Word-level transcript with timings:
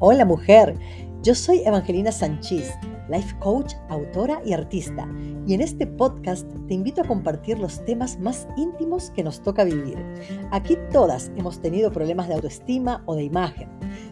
Hola 0.00 0.24
mujer, 0.24 0.76
yo 1.24 1.34
soy 1.34 1.62
Evangelina 1.64 2.12
Sánchez, 2.12 2.72
life 3.08 3.34
coach, 3.40 3.74
autora 3.88 4.40
y 4.44 4.52
artista, 4.52 5.08
y 5.44 5.54
en 5.54 5.60
este 5.60 5.88
podcast 5.88 6.48
te 6.68 6.74
invito 6.74 7.00
a 7.00 7.04
compartir 7.04 7.58
los 7.58 7.84
temas 7.84 8.16
más 8.20 8.46
íntimos 8.56 9.10
que 9.10 9.24
nos 9.24 9.42
toca 9.42 9.64
vivir. 9.64 9.98
Aquí 10.52 10.78
todas 10.92 11.32
hemos 11.36 11.60
tenido 11.60 11.90
problemas 11.90 12.28
de 12.28 12.34
autoestima 12.34 13.02
o 13.06 13.16
de 13.16 13.24
imagen, 13.24 13.68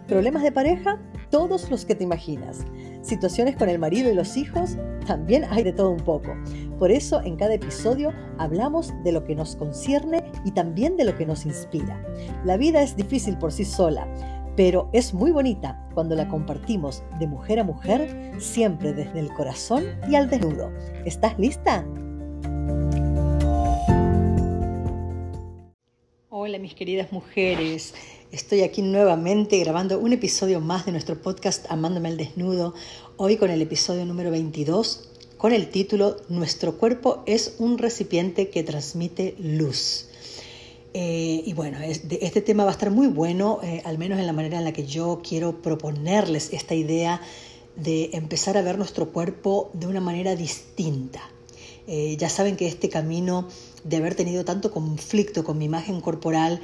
problemas 0.09 0.43
de 0.43 0.51
pareja, 0.51 1.01
todos 1.31 1.71
los 1.71 1.85
que 1.85 1.95
te 1.95 2.03
imaginas, 2.03 2.65
situaciones 3.03 3.55
con 3.55 3.69
el 3.69 3.79
marido 3.79 4.11
y 4.11 4.15
los 4.15 4.37
hijos, 4.37 4.77
también 5.07 5.45
hay 5.45 5.63
de 5.63 5.73
todo 5.73 5.91
un 5.91 6.01
poco. 6.01 6.35
Por 6.81 6.91
eso 6.91 7.23
en 7.23 7.37
cada 7.37 7.55
episodio 7.55 8.13
hablamos 8.39 8.93
de 9.05 9.13
lo 9.13 9.25
que 9.25 9.37
nos 9.37 9.55
concierne 9.55 10.25
y 10.45 10.51
también 10.51 10.97
de 10.97 11.05
lo 11.05 11.17
que 11.17 11.27
nos 11.27 11.47
inspira. 11.47 12.05
La 12.45 12.57
vida 12.57 12.83
es 12.83 12.97
difícil 12.97 13.39
por 13.39 13.53
sí 13.53 13.65
sola 13.65 14.09
pero 14.57 14.89
es 14.93 15.13
muy 15.13 15.31
bonita 15.31 15.87
cuando 15.95 16.17
la 16.17 16.29
compartimos 16.29 17.03
de 17.21 17.27
mujer 17.27 17.61
a 17.61 17.65
mujer, 17.65 18.33
siempre 18.39 18.95
desde 18.95 19.21
el 19.21 19.33
corazón 19.35 19.85
y 20.11 20.17
al 20.17 20.31
desnudo. 20.31 20.73
¿Estás 21.05 21.39
lista? 21.39 21.87
Hola 26.31 26.59
mis 26.59 26.75
queridas 26.75 27.13
mujeres, 27.13 27.95
estoy 28.31 28.63
aquí 28.63 28.81
nuevamente 28.81 29.59
grabando 29.59 29.99
un 29.99 30.13
episodio 30.13 30.61
más 30.61 30.87
de 30.87 30.93
nuestro 30.93 31.21
podcast 31.21 31.67
Amándome 31.71 32.09
al 32.09 32.17
desnudo, 32.17 32.75
hoy 33.17 33.37
con 33.37 33.51
el 33.51 33.61
episodio 33.63 34.05
número 34.07 34.31
22, 34.31 35.11
con 35.39 35.53
el 35.53 35.71
título 35.71 36.17
Nuestro 36.29 36.79
cuerpo 36.79 37.23
es 37.27 37.57
un 37.59 37.79
recipiente 37.79 38.49
que 38.49 38.63
transmite 38.63 39.35
luz. 39.39 40.06
Eh, 40.99 41.43
y 41.45 41.53
bueno, 41.53 41.77
este 41.83 42.41
tema 42.41 42.65
va 42.65 42.71
a 42.71 42.73
estar 42.73 42.91
muy 42.91 43.07
bueno, 43.09 43.61
eh, 43.63 43.83
al 43.85 43.99
menos 43.99 44.19
en 44.19 44.25
la 44.25 44.33
manera 44.33 44.57
en 44.57 44.65
la 44.65 44.73
que 44.73 44.87
yo 44.87 45.21
quiero 45.23 45.61
proponerles 45.61 46.55
esta 46.55 46.75
idea 46.75 47.21
de 47.77 48.09
empezar 48.15 48.57
a 48.57 48.63
ver 48.63 48.79
nuestro 48.79 49.11
cuerpo 49.13 49.69
de 49.75 49.89
una 49.89 50.01
manera 50.01 50.35
distinta. 50.37 51.21
Eh, 51.87 52.17
ya 52.17 52.31
saben 52.31 52.57
que 52.57 52.67
este 52.67 52.89
camino 52.89 53.47
de 53.85 53.99
haber 53.99 54.15
tenido 54.15 54.47
tanto 54.47 54.71
conflicto 54.71 55.45
con 55.45 55.59
mi 55.59 55.67
imagen 55.67 56.01
corporal 56.01 56.63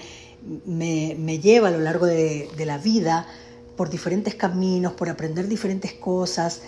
me, 0.65 1.39
lleva 1.39 1.69
a 1.69 1.71
lo 1.71 1.81
largo 1.81 2.07
de, 2.07 2.49
de, 2.57 2.65
la 2.65 2.79
vida 2.79 3.29
por 3.77 3.91
diferentes 3.91 4.35
caminos, 4.35 4.95
por 4.95 5.11
aprender 5.11 5.47
diferentes 5.47 5.93
cosas, 5.93 6.63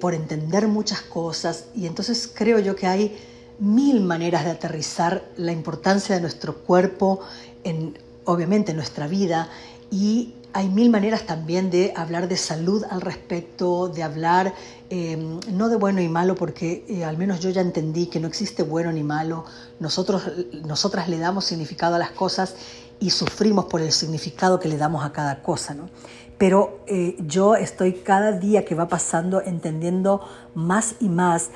por 0.00 0.14
entender 0.14 0.66
muchas 0.66 1.02
cosas. 1.02 1.66
Y 1.76 1.86
entonces 1.86 2.28
creo 2.34 2.58
yo 2.58 2.74
que 2.74 2.88
hay 2.88 3.16
mil 3.58 4.00
maneras 4.00 4.44
de 4.44 4.50
aterrizar 4.50 5.24
la 5.36 5.52
importancia 5.52 6.14
de 6.14 6.20
nuestro 6.20 6.56
cuerpo 6.56 7.20
en, 7.62 7.98
obviamente, 8.24 8.72
en 8.72 8.76
nuestra 8.76 9.06
vida 9.06 9.48
y 9.90 10.34
hay 10.56 10.68
mil 10.68 10.88
maneras 10.88 11.26
también 11.26 11.68
de 11.68 11.92
hablar 11.96 12.28
de 12.28 12.36
salud 12.36 12.84
al 12.88 13.00
respecto, 13.00 13.88
de 13.88 14.04
hablar 14.04 14.54
em, 14.88 15.40
no 15.50 15.68
de 15.68 15.74
bueno 15.74 16.00
y 16.00 16.08
malo, 16.08 16.36
porque 16.36 16.84
eh, 16.88 17.04
al 17.04 17.18
menos 17.18 17.40
yo 17.40 17.50
ya 17.50 17.60
entendí 17.60 18.06
que 18.06 18.20
no 18.20 18.28
existe 18.28 18.62
bueno 18.62 18.92
ni 18.92 19.02
malo. 19.02 19.44
Nosotros, 19.80 20.22
nosotras 20.64 21.08
le 21.08 21.18
damos 21.18 21.44
significado 21.44 21.96
a 21.96 21.98
las 21.98 22.12
cosas 22.12 22.54
y 23.00 23.10
sufrimos 23.10 23.64
por 23.64 23.80
el 23.80 23.90
significado 23.90 24.60
que 24.60 24.68
le 24.68 24.76
damos 24.76 25.04
a 25.04 25.10
cada 25.10 25.42
cosa. 25.42 25.74
¿no? 25.74 25.90
Pero 26.38 26.80
eh, 26.86 27.16
yo 27.26 27.56
estoy 27.56 27.94
cada 27.94 28.30
día 28.30 28.64
que 28.64 28.76
va 28.76 28.86
pasando 28.86 29.42
entendiendo 29.42 30.20
más 30.54 30.94
y 31.00 31.08
más 31.08 31.50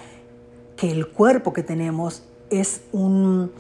que 0.79 0.91
el 0.91 1.09
cuerpo 1.09 1.53
que 1.53 1.65
tenemos 1.65 2.23
es, 2.51 2.83
un, 2.93 3.51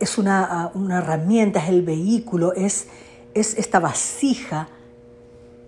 es 0.00 0.18
una, 0.18 0.70
una, 0.74 0.98
herramienta, 0.98 1.62
es 1.62 1.68
el 1.68 1.82
vehículo, 1.82 2.54
es, 2.54 2.88
es 3.34 3.56
esta 3.58 3.78
vasija 3.78 4.68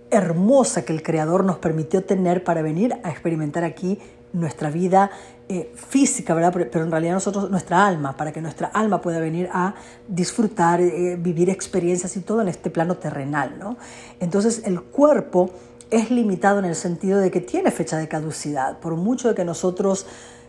hermosa 0.09 0.83
que 0.83 0.91
el 0.91 1.03
Creador 1.03 1.45
nos 1.45 1.59
permitió 1.59 2.03
tener 2.03 2.43
para 2.43 2.63
venir 2.63 2.95
a 3.03 3.11
experimentar 3.11 3.63
aquí 3.63 3.99
nuestra 4.33 4.71
vida 4.71 5.11
eh, 5.47 5.71
física, 5.75 6.33
¿verdad? 6.33 6.51
Pero, 6.71 6.83
en 6.85 6.91
realidad 6.91 7.13
nosotros, 7.13 7.49
nuestra 7.51 7.85
alma, 7.85 8.17
para 8.17 8.31
que 8.31 8.41
nuestra 8.41 8.67
alma 8.67 9.01
pueda 9.01 9.19
venir 9.19 9.49
a 9.53 9.75
disfrutar, 10.07 10.81
eh, 10.81 11.15
vivir 11.15 11.49
experiencias 11.49 12.17
y 12.17 12.21
todo 12.21 12.41
en 12.41 12.47
este 12.47 12.71
plano 12.71 12.97
terrenal, 12.97 13.57
¿no? 13.59 13.77
Entonces 14.19 14.63
el 14.65 14.81
cuerpo 14.81 15.51
es 15.91 16.11
limitado 16.11 16.59
en 16.59 16.65
el 16.65 16.75
sentido 16.75 17.19
de 17.19 17.31
que 17.31 17.41
tiene 17.41 17.71
fecha 17.71 17.97
de 17.97 18.07
caducidad. 18.07 18.79
Por 18.79 18.95
mucho 18.95 19.33
que 19.35 19.45
nosotros 19.45 20.05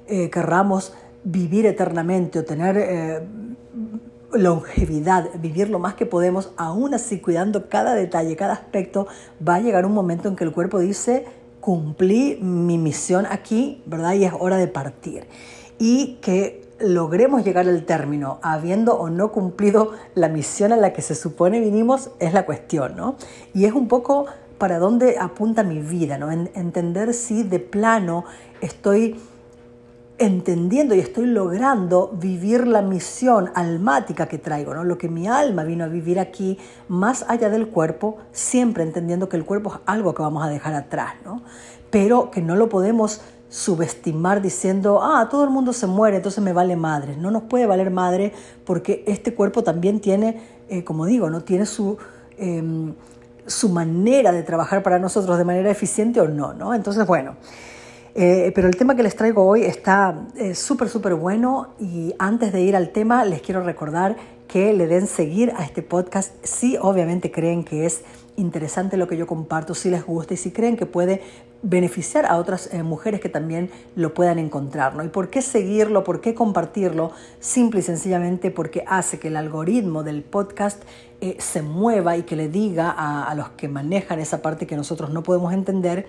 eh, 0.07 0.31
querramos 0.31 0.93
vivir 1.25 1.67
eternamente 1.67 2.39
o 2.39 2.45
tener 2.45 2.77
eh, 2.79 3.21
longevidad, 4.33 5.29
vivir 5.41 5.71
lo 5.71 5.79
más 5.79 5.95
que 5.95 6.07
podemos, 6.07 6.53
aún 6.57 6.95
así 6.95 7.21
cuidando 7.21 7.69
cada 7.69 7.95
detalle, 7.95 8.37
cada 8.37 8.53
aspecto, 8.53 9.07
va 9.47 9.57
a 9.57 9.61
llegar 9.61 9.87
un 9.87 9.93
momento 9.93 10.29
en 10.29 10.37
que 10.37 10.45
el 10.45 10.53
cuerpo 10.53 10.79
dice, 10.79 11.27
cumplí 11.61 12.39
mi 12.41 12.79
misión 12.79 13.27
aquí, 13.29 13.83
¿verdad? 13.87 14.15
Y 14.15 14.25
es 14.25 14.33
hora 14.39 14.57
de 14.57 14.69
partir. 14.69 15.27
Y 15.79 16.19
que 16.23 16.69
logremos 16.79 17.45
llegar 17.45 17.69
al 17.69 17.85
término, 17.85 18.39
habiendo 18.43 18.95
o 18.99 19.11
no 19.11 19.33
cumplido 19.33 19.93
la 20.15 20.29
misión 20.29 20.73
a 20.73 20.77
la 20.77 20.93
que 20.93 21.03
se 21.03 21.15
supone 21.15 21.61
vinimos, 21.61 22.11
es 22.19 22.33
la 22.33 22.47
cuestión, 22.47 22.97
¿no? 22.97 23.17
Y 23.55 23.67
es 23.67 23.73
un 23.73 23.89
poco 23.89 24.27
para 24.61 24.79
dónde 24.79 25.17
apunta 25.19 25.63
mi 25.63 25.81
vida, 25.81 26.19
¿no? 26.19 26.31
entender 26.31 27.15
si 27.15 27.45
de 27.45 27.61
plano 27.61 28.27
estoy 28.61 29.19
entendiendo 30.19 30.95
y 30.95 31.01
estoy 31.01 31.25
logrando 31.25 32.11
vivir 32.13 32.67
la 32.67 32.83
misión 32.83 33.51
almática 33.55 34.27
que 34.27 34.37
traigo, 34.37 34.75
¿no? 34.75 34.85
lo 34.85 34.99
que 34.99 35.09
mi 35.09 35.27
alma 35.27 35.65
vino 35.65 35.85
a 35.85 35.89
vivir 35.89 36.21
aquí, 36.21 36.59
más 36.89 37.25
allá 37.27 37.49
del 37.49 37.69
cuerpo, 37.69 38.19
siempre 38.33 38.83
entendiendo 38.83 39.31
que 39.31 39.39
el 39.39 39.47
cuerpo 39.47 39.73
es 39.73 39.81
algo 39.87 40.13
que 40.15 40.21
vamos 40.21 40.45
a 40.45 40.51
dejar 40.51 40.75
atrás, 40.75 41.15
¿no? 41.25 41.41
pero 41.89 42.31
que 42.31 42.43
no 42.43 42.55
lo 42.55 42.69
podemos 42.69 43.23
subestimar 43.49 44.43
diciendo, 44.43 45.01
ah, 45.03 45.27
todo 45.31 45.43
el 45.43 45.51
mundo 45.51 45.73
se 45.73 45.87
muere, 45.87 46.19
entonces 46.19 46.45
me 46.45 46.53
vale 46.53 46.77
madre. 46.77 47.17
No 47.17 47.31
nos 47.31 47.45
puede 47.45 47.65
valer 47.65 47.91
madre 47.91 48.35
porque 48.67 49.05
este 49.07 49.35
cuerpo 49.35 49.65
también 49.65 50.01
tiene, 50.01 50.41
eh, 50.69 50.85
como 50.85 51.07
digo, 51.07 51.31
no 51.31 51.41
tiene 51.45 51.65
su... 51.65 51.97
Em, 52.37 52.95
su 53.51 53.69
manera 53.69 54.33
de 54.33 54.43
trabajar 54.43 54.83
para 54.83 54.99
nosotros 54.99 55.37
de 55.37 55.45
manera 55.45 55.71
eficiente 55.71 56.21
o 56.21 56.29
no, 56.29 56.55
¿no? 56.55 56.75
Entonces, 56.75 57.07
bueno, 57.07 57.37
eh, 58.15 58.53
pero 58.55 58.69
el 58.69 58.77
tema 58.77 58.97
que 58.97 59.03
les 59.03 59.15
traigo 59.15 59.47
hoy 59.47 59.65
está 59.65 60.27
eh, 60.37 60.55
súper, 60.55 60.89
súper 60.89 61.15
bueno 61.15 61.75
y 61.79 62.15
antes 62.19 62.53
de 62.53 62.63
ir 62.63 62.75
al 62.75 62.91
tema 62.91 63.25
les 63.25 63.41
quiero 63.41 63.63
recordar 63.63 64.17
que 64.49 64.73
le 64.73 64.89
den 64.89 65.07
seguir 65.07 65.53
a 65.57 65.65
este 65.65 65.83
podcast 65.83 66.35
si 66.43 66.77
obviamente 66.81 67.31
creen 67.31 67.63
que 67.63 67.87
es 67.87 68.03
interesante 68.41 68.97
lo 68.97 69.07
que 69.07 69.17
yo 69.17 69.27
comparto, 69.27 69.75
si 69.75 69.91
les 69.91 70.05
gusta 70.05 70.35
y 70.35 70.37
si 70.37 70.51
creen 70.51 70.77
que 70.77 70.87
puede 70.87 71.23
beneficiar 71.63 72.27
a 72.27 72.37
otras 72.37 72.73
eh, 72.73 72.83
mujeres 72.83 73.21
que 73.21 73.29
también 73.29 73.71
lo 73.95 74.15
puedan 74.15 74.39
encontrar. 74.39 74.95
¿no? 74.95 75.05
¿Y 75.05 75.09
por 75.09 75.31
qué 75.31 75.43
seguirlo? 75.43 76.05
¿Por 76.05 76.21
qué 76.21 76.35
compartirlo? 76.35 77.13
Simple 77.39 77.81
y 77.81 77.83
sencillamente 77.83 78.51
porque 78.51 78.85
hace 78.87 79.19
que 79.19 79.29
el 79.29 79.37
algoritmo 79.37 80.03
del 80.03 80.23
podcast 80.23 80.83
eh, 81.21 81.37
se 81.39 81.63
mueva 81.63 82.17
y 82.17 82.23
que 82.23 82.37
le 82.37 82.49
diga 82.49 82.91
a, 82.91 83.25
a 83.25 83.35
los 83.35 83.51
que 83.51 83.69
manejan 83.69 84.21
esa 84.21 84.41
parte 84.41 84.67
que 84.67 84.77
nosotros 84.77 85.11
no 85.11 85.23
podemos 85.23 85.53
entender, 85.53 86.07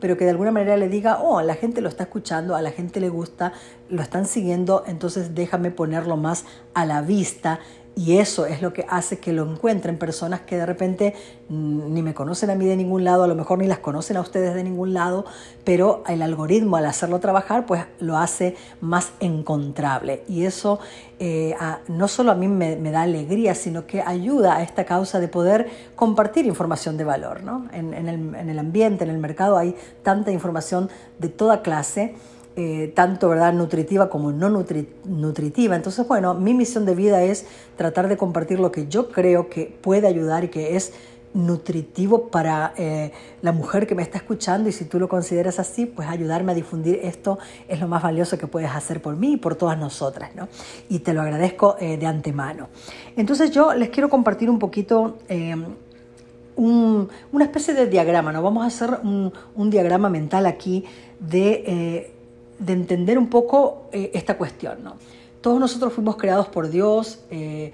pero 0.00 0.16
que 0.16 0.24
de 0.24 0.30
alguna 0.30 0.50
manera 0.50 0.76
le 0.76 0.88
diga, 0.88 1.20
oh, 1.20 1.40
la 1.42 1.54
gente 1.54 1.80
lo 1.80 1.88
está 1.88 2.04
escuchando, 2.04 2.56
a 2.56 2.62
la 2.62 2.70
gente 2.70 3.00
le 3.00 3.08
gusta, 3.08 3.52
lo 3.88 4.02
están 4.02 4.26
siguiendo, 4.26 4.84
entonces 4.86 5.34
déjame 5.34 5.70
ponerlo 5.70 6.16
más 6.16 6.44
a 6.72 6.84
la 6.84 7.02
vista 7.02 7.60
y 7.96 8.18
eso 8.18 8.46
es 8.46 8.60
lo 8.60 8.72
que 8.72 8.84
hace 8.88 9.18
que 9.18 9.32
lo 9.32 9.48
encuentren 9.48 9.98
personas 9.98 10.40
que 10.40 10.56
de 10.56 10.66
repente 10.66 11.14
ni 11.48 12.02
me 12.02 12.12
conocen 12.12 12.50
a 12.50 12.54
mí 12.54 12.66
de 12.66 12.76
ningún 12.76 13.04
lado, 13.04 13.22
a 13.22 13.28
lo 13.28 13.34
mejor 13.34 13.58
ni 13.58 13.66
las 13.66 13.78
conocen 13.78 14.16
a 14.16 14.20
ustedes 14.20 14.54
de 14.54 14.64
ningún 14.64 14.94
lado, 14.94 15.24
pero 15.62 16.02
el 16.08 16.22
algoritmo 16.22 16.76
al 16.76 16.86
hacerlo 16.86 17.20
trabajar, 17.20 17.66
pues 17.66 17.84
lo 18.00 18.16
hace 18.16 18.56
más 18.80 19.12
encontrable. 19.20 20.24
Y 20.28 20.44
eso 20.44 20.80
eh, 21.20 21.54
no 21.86 22.08
solo 22.08 22.32
a 22.32 22.34
mí 22.34 22.48
me, 22.48 22.76
da 22.90 23.02
alegría, 23.02 23.54
sino 23.54 23.86
que 23.86 24.02
ayuda 24.02 24.56
a 24.56 24.62
esta 24.62 24.84
causa 24.84 25.20
de 25.20 25.28
poder 25.28 25.68
compartir 25.94 26.46
información 26.46 26.96
de 26.96 27.04
valor. 27.04 27.44
¿no? 27.44 27.68
En, 27.72 27.94
el, 27.94 28.34
en 28.34 28.50
el 28.50 28.58
ambiente, 28.58 29.04
en 29.04 29.10
el 29.10 29.18
mercado 29.18 29.56
hay 29.56 29.76
tanta 30.02 30.32
información 30.32 30.90
de 31.18 31.28
toda 31.28 31.62
clase 31.62 32.14
eh, 32.56 32.92
tanto 32.94 33.28
¿verdad? 33.28 33.52
nutritiva 33.52 34.08
como 34.08 34.30
no 34.30 34.48
nutritiva. 34.48 35.74
Entonces, 35.74 36.06
bueno, 36.06 36.34
mi 36.34 36.54
misión 36.54 36.86
de 36.86 36.94
vida 36.94 37.20
es 37.24 37.46
tratar 37.76 38.06
de 38.06 38.16
compartir 38.16 38.60
lo 38.60 38.70
que 38.70 38.86
yo 38.86 39.10
creo 39.10 39.48
que 39.48 39.76
puede 39.80 40.06
ayudar 40.06 40.44
y 40.44 40.48
que 40.48 40.76
es 40.76 40.92
nutritivo 41.32 42.28
para 42.28 42.72
eh, 42.76 43.10
la 43.42 43.50
mujer 43.50 43.88
que 43.88 43.96
me 43.96 44.04
está 44.04 44.18
escuchando 44.18 44.68
y 44.68 44.72
si 44.72 44.84
tú 44.84 45.00
lo 45.00 45.08
consideras 45.08 45.58
así, 45.58 45.84
pues 45.84 46.08
ayudarme 46.08 46.52
a 46.52 46.54
difundir 46.54 47.00
esto 47.02 47.40
es 47.66 47.80
lo 47.80 47.88
más 47.88 48.04
valioso 48.04 48.38
que 48.38 48.46
puedes 48.46 48.70
hacer 48.70 49.02
por 49.02 49.16
mí 49.16 49.32
y 49.32 49.36
por 49.36 49.56
todas 49.56 49.76
nosotras, 49.76 50.30
¿no? 50.36 50.46
Y 50.88 51.00
te 51.00 51.12
lo 51.12 51.22
agradezco 51.22 51.74
eh, 51.80 51.96
de 51.96 52.06
antemano. 52.06 52.68
Entonces 53.16 53.50
yo 53.50 53.74
les 53.74 53.88
quiero 53.88 54.08
compartir 54.08 54.48
un 54.48 54.60
poquito 54.60 55.18
una 56.56 57.44
especie 57.44 57.74
de 57.74 57.88
diagrama, 57.88 58.30
¿no? 58.30 58.40
Vamos 58.40 58.62
a 58.62 58.68
hacer 58.68 59.00
un, 59.02 59.32
un 59.56 59.70
diagrama 59.70 60.08
mental 60.08 60.46
aquí 60.46 60.84
de 61.18 62.13
de 62.64 62.72
entender 62.72 63.18
un 63.18 63.28
poco 63.28 63.88
eh, 63.92 64.10
esta 64.14 64.36
cuestión. 64.36 64.82
¿no? 64.82 64.96
Todos 65.40 65.60
nosotros 65.60 65.92
fuimos 65.92 66.16
creados 66.16 66.48
por 66.48 66.70
Dios, 66.70 67.20
eh, 67.30 67.72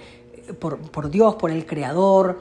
por, 0.58 0.78
por, 0.78 1.10
Dios, 1.10 1.36
por 1.36 1.50
el 1.50 1.66
Creador, 1.66 2.40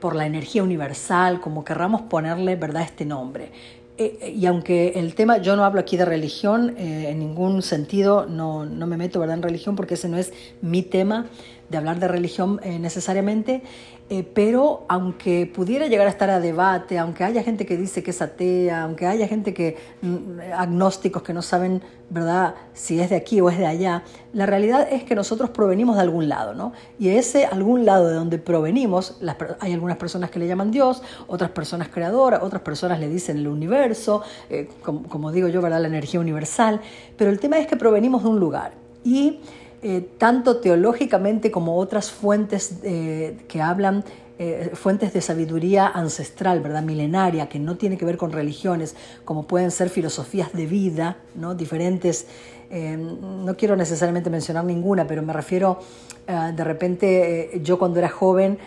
por 0.00 0.14
la 0.14 0.26
energía 0.26 0.62
universal, 0.62 1.40
como 1.40 1.64
querramos 1.64 2.02
ponerle, 2.02 2.56
¿verdad?, 2.56 2.82
este 2.82 3.04
nombre. 3.04 3.52
y 3.96 4.44
aunque 4.44 4.92
el 4.96 5.14
tema, 5.14 5.38
yo 5.38 5.56
no 5.56 5.64
hablo 5.64 5.80
aquí 5.80 5.96
de 5.96 6.04
religión, 6.04 6.74
en 6.76 7.18
ningún 7.18 7.62
sentido, 7.62 8.26
no, 8.26 8.66
no, 8.66 8.86
me 8.86 8.96
meto 8.96 9.20
¿verdad? 9.20 9.36
en 9.36 9.42
religión 9.42 9.76
porque 9.76 9.94
ese 9.94 10.08
no 10.08 10.18
es 10.18 10.32
mi 10.60 10.82
tema 10.82 11.26
de 11.70 11.78
hablar 11.78 12.00
de 12.00 12.08
religión 12.08 12.60
necesariamente, 12.80 13.62
eh, 14.10 14.22
pero 14.22 14.86
aunque 14.88 15.50
pudiera 15.52 15.86
llegar 15.86 16.06
a 16.06 16.10
estar 16.10 16.30
a 16.30 16.40
debate, 16.40 16.98
aunque 16.98 17.24
haya 17.24 17.42
gente 17.42 17.66
que 17.66 17.76
dice 17.76 18.02
que 18.02 18.10
es 18.10 18.22
atea, 18.22 18.84
aunque 18.84 19.06
haya 19.06 19.28
gente 19.28 19.52
que 19.52 19.76
mm, 20.00 20.40
agnósticos 20.56 21.22
que 21.22 21.34
no 21.34 21.42
saben, 21.42 21.82
¿verdad?, 22.08 22.54
si 22.72 23.00
es 23.00 23.10
de 23.10 23.16
aquí 23.16 23.42
o 23.42 23.50
es 23.50 23.58
de 23.58 23.66
allá, 23.66 24.04
la 24.32 24.46
realidad 24.46 24.88
es 24.90 25.04
que 25.04 25.14
nosotros 25.14 25.50
provenimos 25.50 25.96
de 25.96 26.02
algún 26.02 26.26
lado, 26.26 26.54
¿no? 26.54 26.72
Y 26.98 27.10
ese 27.10 27.44
algún 27.44 27.84
lado 27.84 28.08
de 28.08 28.14
donde 28.14 28.38
provenimos, 28.38 29.20
hay 29.60 29.74
algunas 29.74 29.98
personas 29.98 30.30
que 30.30 30.38
le 30.38 30.46
llaman 30.46 30.70
Dios, 30.70 31.02
otras 31.26 31.50
personas 31.50 31.88
creadoras, 31.88 32.42
otras 32.42 32.62
personas 32.62 33.00
le 33.00 33.08
dicen 33.10 33.36
el 33.36 33.48
universo, 33.48 34.22
eh, 34.48 34.70
como, 34.82 35.02
como 35.02 35.32
digo 35.32 35.48
yo, 35.48 35.60
¿verdad?, 35.60 35.82
la 35.82 35.88
energía 35.88 36.18
universal, 36.18 36.80
pero 37.18 37.30
el 37.30 37.38
tema 37.38 37.58
es 37.58 37.66
que 37.66 37.76
provenimos 37.76 38.22
de 38.22 38.28
un 38.30 38.40
lugar 38.40 38.72
y 39.04 39.40
eh, 39.80 40.08
tanto 40.18 40.56
teológicamente 40.56 41.52
como 41.52 41.76
otras 41.76 42.10
fuentes 42.10 42.80
eh, 42.82 43.36
que 43.46 43.62
hablan, 43.62 44.04
eh, 44.40 44.72
fuentes 44.74 45.12
de 45.12 45.20
sabiduría 45.20 45.86
ancestral, 45.86 46.60
¿verdad? 46.60 46.82
milenaria, 46.82 47.48
que 47.48 47.60
no 47.60 47.76
tiene 47.76 47.96
que 47.96 48.04
ver 48.04 48.16
con 48.16 48.32
religiones, 48.32 48.96
como 49.24 49.46
pueden 49.46 49.70
ser 49.70 49.88
filosofías 49.88 50.52
de 50.52 50.66
vida, 50.66 51.18
¿no? 51.36 51.54
diferentes, 51.54 52.26
no 52.70 53.56
quiero 53.56 53.76
necesariamente 53.76 54.28
mencionar 54.28 54.64
ninguna, 54.64 55.06
pero 55.06 55.22
me 55.22 55.32
refiero, 55.32 55.78
de 56.26 56.64
repente, 56.64 57.60
yo 57.62 57.78
cuando 57.78 57.98
era 57.98 58.10
joven, 58.10 58.58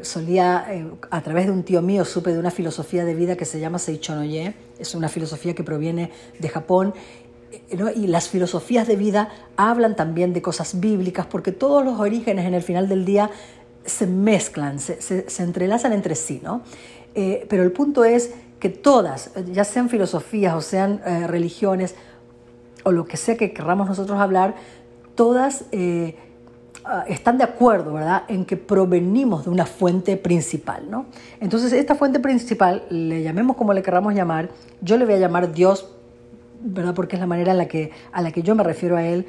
solía, 0.00 0.66
a 1.10 1.20
través 1.20 1.44
de 1.44 1.52
un 1.52 1.62
tío 1.62 1.82
mío, 1.82 2.06
supe 2.06 2.32
de 2.32 2.38
una 2.38 2.50
filosofía 2.50 3.04
de 3.04 3.14
vida 3.14 3.36
que 3.36 3.44
se 3.44 3.60
llama 3.60 3.78
Seichonoye, 3.78 4.54
es 4.78 4.94
una 4.94 5.10
filosofía 5.10 5.54
que 5.54 5.62
proviene 5.62 6.10
de 6.38 6.48
Japón 6.48 6.94
y 7.70 8.06
las 8.06 8.28
filosofías 8.28 8.86
de 8.86 8.96
vida 8.96 9.28
hablan 9.56 9.96
también 9.96 10.32
de 10.32 10.42
cosas 10.42 10.78
bíblicas, 10.78 11.26
porque 11.26 11.52
todos 11.52 11.84
los 11.84 11.98
orígenes 11.98 12.46
en 12.46 12.54
el 12.54 12.62
final 12.62 12.88
del 12.88 13.04
día 13.04 13.30
se 13.84 14.06
mezclan, 14.06 14.78
se, 14.78 15.00
se, 15.00 15.42
entrelazan 15.42 15.92
entre 15.92 16.14
sí, 16.14 16.40
¿no? 16.42 16.62
Eh, 17.14 17.46
pero 17.48 17.62
el 17.62 17.72
punto 17.72 18.04
es 18.04 18.32
que 18.60 18.68
todas, 18.68 19.30
ya 19.52 19.64
sean 19.64 19.88
filosofías 19.88 20.54
o 20.54 20.60
sean 20.60 21.00
eh, 21.04 21.26
religiones, 21.26 21.94
o 22.84 22.92
lo 22.92 23.04
que 23.04 23.16
sea 23.16 23.36
que 23.36 23.52
querramos 23.52 23.88
nosotros 23.88 24.20
hablar, 24.20 24.54
todas 25.14 25.64
eh, 25.72 26.16
ah, 26.84 27.04
están 27.08 27.38
de 27.38 27.44
acuerdo, 27.44 27.94
¿verdad?, 27.94 28.24
en 28.28 28.44
que 28.44 28.56
provenimos 28.56 29.44
de 29.44 29.50
una 29.50 29.66
fuente 29.66 30.16
principal, 30.16 30.90
¿no? 30.90 31.06
Entonces, 31.40 31.72
esta 31.72 31.94
fuente 31.94 32.20
principal, 32.20 32.84
le 32.90 33.22
llamemos 33.22 33.56
como 33.56 33.72
le 33.72 33.82
querramos 33.82 34.14
llamar, 34.14 34.50
yo 34.82 34.98
le 34.98 35.04
voy 35.04 35.14
a 35.14 35.18
llamar 35.18 35.52
Dios 35.52 35.96
¿verdad? 36.60 36.94
Porque 36.94 37.16
es 37.16 37.20
la 37.20 37.26
manera 37.26 37.54
la 37.54 37.68
que, 37.68 37.90
a 38.12 38.22
la 38.22 38.32
que 38.32 38.42
yo 38.42 38.54
me 38.54 38.62
refiero 38.62 38.96
a 38.96 39.04
Él. 39.04 39.26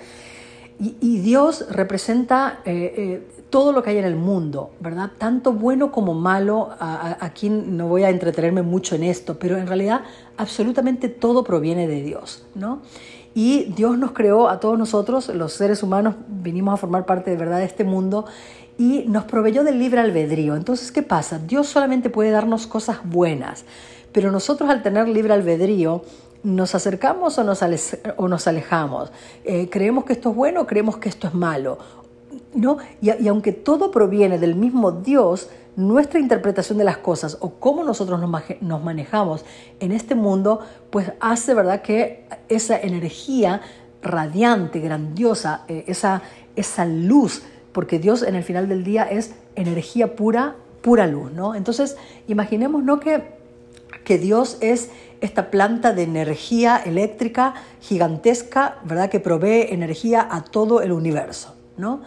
Y, 0.99 1.19
Dios 1.19 1.67
representa 1.69 2.61
eh, 2.65 2.93
eh, 2.97 3.27
todo 3.51 3.71
lo 3.71 3.83
que 3.83 3.91
hay 3.91 3.99
en 3.99 4.05
el 4.05 4.15
mundo, 4.15 4.71
¿verdad? 4.79 5.11
Tanto 5.15 5.53
bueno 5.53 5.91
como 5.91 6.15
malo. 6.15 6.71
aquí 6.79 7.49
no 7.49 7.87
voy 7.87 8.01
a 8.01 8.09
entretenerme 8.09 8.63
mucho 8.63 8.95
en 8.95 9.03
esto, 9.03 9.37
pero 9.37 9.57
en 9.57 9.67
realidad 9.67 10.01
absolutamente 10.37 11.07
todo 11.07 11.43
proviene 11.43 11.87
de 11.87 12.01
Dios, 12.01 12.47
¿no? 12.55 12.81
Y 13.35 13.65
Dios 13.75 13.97
nos 13.99 14.11
creó 14.11 14.49
a 14.49 14.59
todos 14.59 14.77
nosotros, 14.79 15.29
los 15.29 15.53
seres 15.53 15.83
humanos, 15.83 16.15
vinimos 16.27 16.73
a 16.73 16.77
formar 16.77 17.05
parte 17.05 17.29
de 17.29 17.37
verdad 17.37 17.59
de 17.59 17.65
este 17.65 17.83
mundo 17.83 18.25
y 18.77 19.05
nos 19.07 19.25
proveyó 19.25 19.63
del 19.63 19.77
libre 19.77 20.01
albedrío. 20.01 20.55
Entonces, 20.55 20.91
¿qué 20.91 21.03
pasa? 21.03 21.37
Dios 21.37 21.67
solamente 21.67 22.09
puede 22.09 22.31
darnos 22.31 22.65
cosas 22.65 22.99
buenas, 23.03 23.65
pero 24.11 24.31
nosotros 24.31 24.69
al 24.69 24.81
tener 24.81 25.07
libre 25.07 25.33
albedrío 25.33 26.03
¿Nos 26.43 26.73
acercamos 26.73 27.37
o 27.37 27.43
nos, 27.43 27.61
o 28.17 28.27
nos 28.27 28.47
alejamos? 28.47 29.11
Eh, 29.43 29.69
¿Creemos 29.69 30.05
que 30.05 30.13
esto 30.13 30.31
es 30.31 30.35
bueno 30.35 30.61
o 30.61 30.67
creemos 30.67 30.97
que 30.97 31.07
esto 31.07 31.27
es 31.27 31.35
malo? 31.35 31.77
¿No? 32.53 32.77
Y, 33.01 33.27
aunque 33.27 33.51
todo 33.51 33.91
proviene 33.91 34.39
del 34.39 34.55
mismo 34.55 34.91
Dios, 34.91 35.49
nuestra 35.75 36.19
interpretación 36.19 36.77
de 36.79 36.83
las 36.83 36.97
cosas 36.97 37.37
o 37.41 37.51
cómo 37.51 37.83
nosotros 37.83 38.19
nos, 38.19 38.83
manejamos 38.83 39.45
en 39.79 39.91
este 39.91 40.15
mundo, 40.15 40.61
pues 40.89 41.11
hace 41.19 41.53
verdad 41.53 41.81
que 41.83 42.25
esa 42.49 42.79
energía 42.79 43.61
radiante, 44.01 44.79
grandiosa, 44.79 45.63
eh, 45.67 45.83
esa, 45.87 46.23
esa 46.55 46.85
luz, 46.85 47.43
porque 47.71 47.99
Dios 47.99 48.23
en 48.23 48.35
el 48.35 48.43
final 48.43 48.67
del 48.67 48.83
día 48.83 49.03
es 49.03 49.35
energía 49.55 50.15
pura, 50.15 50.55
pura 50.81 51.05
luz, 51.05 51.31
¿no? 51.31 51.53
Entonces, 51.53 51.97
imaginemos 52.27 52.83
¿no? 52.83 52.99
que, 52.99 53.23
que 54.03 54.17
Dios 54.17 54.57
es 54.59 54.89
esta 55.21 55.51
planta 55.51 55.93
de 55.93 56.03
energía 56.03 56.81
eléctrica 56.83 57.53
gigantesca, 57.79 58.79
¿verdad? 58.83 59.09
Que 59.09 59.19
provee 59.19 59.67
energía 59.69 60.27
a 60.29 60.43
todo 60.43 60.81
el 60.81 60.91
universo, 60.91 61.55
¿no? 61.77 62.01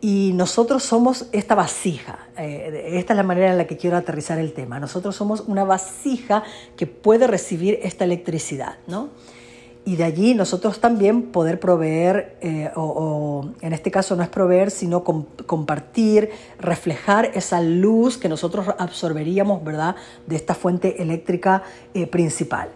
Y 0.00 0.32
nosotros 0.34 0.82
somos 0.82 1.26
esta 1.32 1.54
vasija. 1.54 2.26
Eh, 2.36 2.92
esta 2.94 3.12
es 3.12 3.16
la 3.16 3.22
manera 3.22 3.50
en 3.50 3.58
la 3.58 3.66
que 3.66 3.76
quiero 3.76 3.96
aterrizar 3.96 4.38
el 4.38 4.52
tema. 4.52 4.80
Nosotros 4.80 5.14
somos 5.14 5.40
una 5.40 5.64
vasija 5.64 6.42
que 6.76 6.86
puede 6.86 7.26
recibir 7.26 7.78
esta 7.82 8.04
electricidad, 8.04 8.78
¿no? 8.86 9.10
Y 9.84 9.96
de 9.96 10.04
allí 10.04 10.34
nosotros 10.34 10.80
también 10.80 11.32
poder 11.32 11.58
proveer, 11.58 12.36
eh, 12.40 12.70
o, 12.76 13.50
en 13.60 13.72
este 13.72 13.90
caso 13.90 14.14
no 14.14 14.22
es 14.22 14.28
proveer, 14.28 14.70
sino 14.70 15.02
compartir, 15.02 16.30
reflejar 16.58 17.30
esa 17.34 17.60
luz 17.60 18.18
que 18.18 18.28
nosotros 18.28 18.66
absorberíamos, 18.78 19.64
¿verdad?, 19.64 19.96
de 20.26 20.36
esta 20.36 20.54
fuente 20.54 21.02
eléctrica 21.02 21.62
eh, 21.94 22.06
principal. 22.06 22.68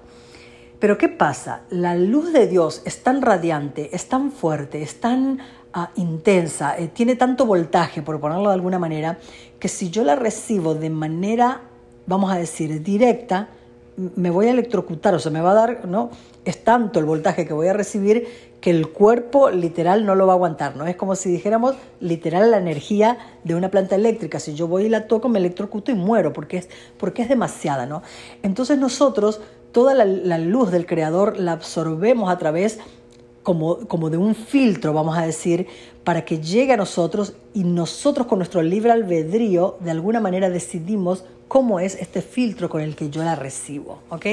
Pero 0.81 0.99
¿qué 0.99 1.09
pasa? 1.09 1.63
La 1.71 1.95
luz 1.95 2.33
de 2.33 2.47
Dios 2.47 2.83
es 2.85 3.03
tan 3.03 3.23
radiante, 3.23 3.95
es 3.95 4.09
tan 4.09 4.33
fuerte, 4.33 4.83
es 4.83 5.01
tan 5.01 5.39
ah, 5.73 5.91
intensa, 5.97 6.77
eh, 6.79 6.89
tiene 6.89 7.17
tanto 7.17 7.47
voltaje, 7.47 8.03
por 8.03 8.19
ponerlo 8.19 8.49
de 8.49 8.55
alguna 8.55 8.79
manera, 8.79 9.19
que 9.61 9.69
si 9.69 9.91
yo 9.91 10.05
la 10.05 10.17
recibo 10.17 10.75
de 10.75 10.91
manera, 10.91 11.61
vamos 12.07 12.33
a 12.33 12.37
decir, 12.37 12.83
directa, 12.83 13.49
me 13.97 14.31
voy 14.31 14.47
a 14.47 14.51
electrocutar, 14.51 15.15
o 15.15 15.19
sea, 15.19 15.31
me 15.31 15.41
va 15.41 15.53
a 15.53 15.55
dar, 15.55 15.87
¿no? 15.87 16.11
Es 16.45 16.65
tanto 16.65 16.99
el 16.99 17.05
voltaje 17.05 17.47
que 17.47 17.53
voy 17.53 17.69
a 17.69 17.73
recibir 17.73 18.27
que 18.61 18.71
el 18.71 18.89
cuerpo 18.89 19.51
literal 19.51 20.07
no 20.07 20.15
lo 20.15 20.27
va 20.27 20.33
a 20.33 20.37
aguantar, 20.37 20.75
¿no? 20.77 20.87
Es 20.87 20.97
como 20.97 21.17
si 21.17 21.31
dijéramos 21.31 21.75
literal 22.01 22.51
la 22.51 22.59
energía 22.59 23.19
de 23.45 23.55
una 23.55 23.71
planta 23.71 23.95
eléctrica. 23.95 24.41
Si 24.41 24.55
yo 24.55 24.67
voy 24.67 24.85
y 24.85 24.89
la 24.89 25.07
toco, 25.07 25.29
me 25.29 25.39
electrocuto 25.39 25.93
y 25.93 25.95
muero 25.95 26.33
porque 26.33 26.57
es, 26.59 26.69
porque 26.99 27.23
es 27.23 27.29
demasiada, 27.29 27.87
¿no? 27.87 28.03
Entonces 28.43 28.79
nosotros 28.79 29.41
toda 29.71 29.93
la, 29.95 30.39
luz 30.39 30.71
del 30.71 30.87
creador 30.87 31.39
la 31.39 31.53
absorbemos 31.53 32.31
a 32.31 32.39
través 32.39 32.79
como, 33.43 33.87
como 33.87 34.09
de 34.09 34.17
un 34.17 34.35
filtro, 34.35 34.93
vamos 34.93 35.19
a 35.19 35.27
decir, 35.27 35.67
para 36.03 36.25
que 36.25 36.39
llegue 36.39 36.73
a 36.73 36.77
nosotros 36.77 37.35
y 37.53 37.65
nosotros 37.65 38.27
con 38.27 38.39
nuestro 38.39 38.63
libre 38.63 38.93
albedrío 38.93 39.77
de 39.81 39.91
alguna 39.91 40.21
manera 40.21 40.49
decidimos 40.49 41.25
cómo 41.49 41.81
es 41.81 41.95
este 41.97 42.23
filtro 42.23 42.69
con 42.69 42.81
el 42.81 42.97
que 42.97 43.11
yo 43.11 43.23
la 43.23 43.35
recibo. 43.35 44.01
¿ok? 44.11 44.27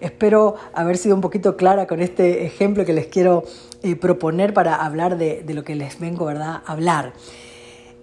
Espero 0.00 0.56
haber 0.72 0.96
sido 0.96 1.14
un 1.14 1.20
poquito 1.20 1.56
clara 1.56 1.86
con 1.86 2.00
este 2.00 2.44
ejemplo 2.44 2.84
que 2.84 2.92
les 2.92 3.06
quiero 3.06 3.44
eh, 3.82 3.96
proponer 3.96 4.54
para 4.54 4.76
hablar 4.76 5.18
de, 5.18 5.44
lo 5.48 5.64
que 5.64 5.74
les 5.74 5.98
vengo 5.98 6.24
¿verdad? 6.24 6.62
a 6.64 6.72
hablar. 6.72 7.12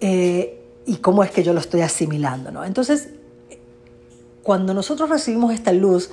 Eh, 0.00 0.62
y 0.86 0.96
cómo 0.98 1.24
es 1.24 1.30
que 1.30 1.42
yo 1.42 1.52
lo 1.52 1.60
estoy 1.60 1.80
asimilando. 1.80 2.50
¿no? 2.50 2.64
Entonces, 2.64 3.10
cuando 4.42 4.74
nosotros 4.74 5.10
recibimos 5.10 5.52
esta 5.52 5.72
luz, 5.72 6.10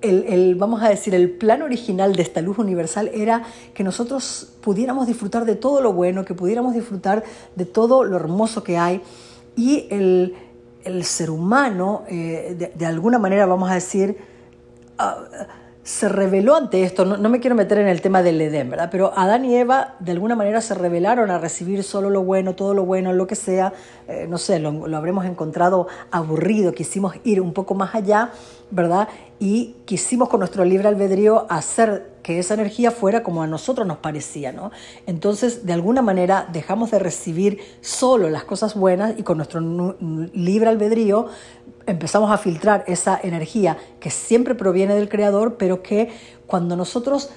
el, 0.00 0.54
vamos 0.54 0.82
a 0.82 0.88
decir, 0.88 1.14
el 1.14 1.30
plan 1.30 1.62
original 1.62 2.14
de 2.14 2.22
esta 2.22 2.40
luz 2.40 2.58
universal 2.58 3.10
era 3.12 3.42
que 3.74 3.82
nosotros 3.84 4.52
pudiéramos 4.60 5.06
disfrutar 5.06 5.44
de 5.44 5.56
todo 5.56 5.82
lo 5.82 5.92
bueno, 5.92 6.24
que 6.24 6.34
pudiéramos 6.34 6.74
disfrutar 6.74 7.24
de 7.56 7.64
todo 7.64 8.04
lo 8.04 8.16
hermoso 8.16 8.62
que 8.62 8.78
hay 8.78 9.02
y 9.56 9.88
el, 9.90 10.34
el 10.88 11.04
ser 11.04 11.30
humano, 11.30 12.04
eh, 12.08 12.72
de, 12.74 12.86
alguna 12.86 13.18
manera, 13.18 13.46
vamos 13.46 13.70
a 13.70 13.74
decir, 13.74 14.16
ah, 14.98 15.18
se 15.82 16.08
reveló 16.08 16.56
ante 16.56 16.82
esto. 16.82 17.04
No, 17.04 17.28
me 17.28 17.40
quiero 17.40 17.56
meter 17.56 17.78
en 17.78 17.88
el 17.88 18.02
tema 18.02 18.22
del 18.22 18.40
Edén, 18.40 18.68
¿verdad? 18.68 18.88
Pero 18.90 19.12
Adán 19.16 19.44
y 19.44 19.56
Eva, 19.56 19.94
de 20.00 20.12
alguna 20.12 20.34
manera, 20.34 20.60
se 20.60 20.74
revelaron 20.74 21.30
a 21.30 21.38
recibir 21.38 21.82
solo 21.82 22.10
lo 22.10 22.22
bueno, 22.22 22.54
todo 22.54 22.74
lo 22.74 22.84
bueno, 22.84 23.12
lo 23.12 23.26
que 23.26 23.36
sea. 23.36 23.72
Eh, 24.06 24.26
no 24.28 24.36
sé, 24.36 24.58
lo, 24.58 24.86
lo 24.86 24.96
habremos 24.96 25.24
encontrado 25.24 25.86
aburrido, 26.10 26.72
quisimos 26.72 27.14
ir 27.24 27.40
un 27.40 27.52
poco 27.52 27.74
más 27.74 27.94
allá, 27.94 28.32
¿verdad? 28.70 29.08
Y 29.38 29.76
quisimos 29.86 30.28
con 30.28 30.40
nuestro 30.40 30.64
libre 30.64 30.88
albedrío 30.88 31.46
hacer 31.48 32.17
que 32.28 32.38
esa 32.38 32.52
energía 32.52 32.90
fuera 32.90 33.22
como 33.22 33.42
a 33.42 33.46
nosotros 33.46 33.86
nos 33.86 33.96
parecía, 33.96 34.52
¿no? 34.52 34.70
Entonces, 35.06 35.64
de 35.64 35.72
alguna 35.72 36.02
manera, 36.02 36.46
dejamos 36.52 36.90
de 36.90 36.98
recibir 36.98 37.58
solo 37.80 38.28
las 38.28 38.44
cosas 38.44 38.74
buenas 38.74 39.18
y 39.18 39.22
con 39.22 39.38
nuestro 39.38 39.62
libre 40.34 40.68
albedrío 40.68 41.28
empezamos 41.86 42.30
a 42.30 42.36
filtrar 42.36 42.84
esa 42.86 43.18
energía 43.22 43.78
que 43.98 44.10
siempre 44.10 44.54
proviene 44.54 44.94
del 44.94 45.08
Creador, 45.08 45.56
pero 45.56 45.82
que 45.82 46.10
cuando 46.46 46.76
nosotros 46.76 47.30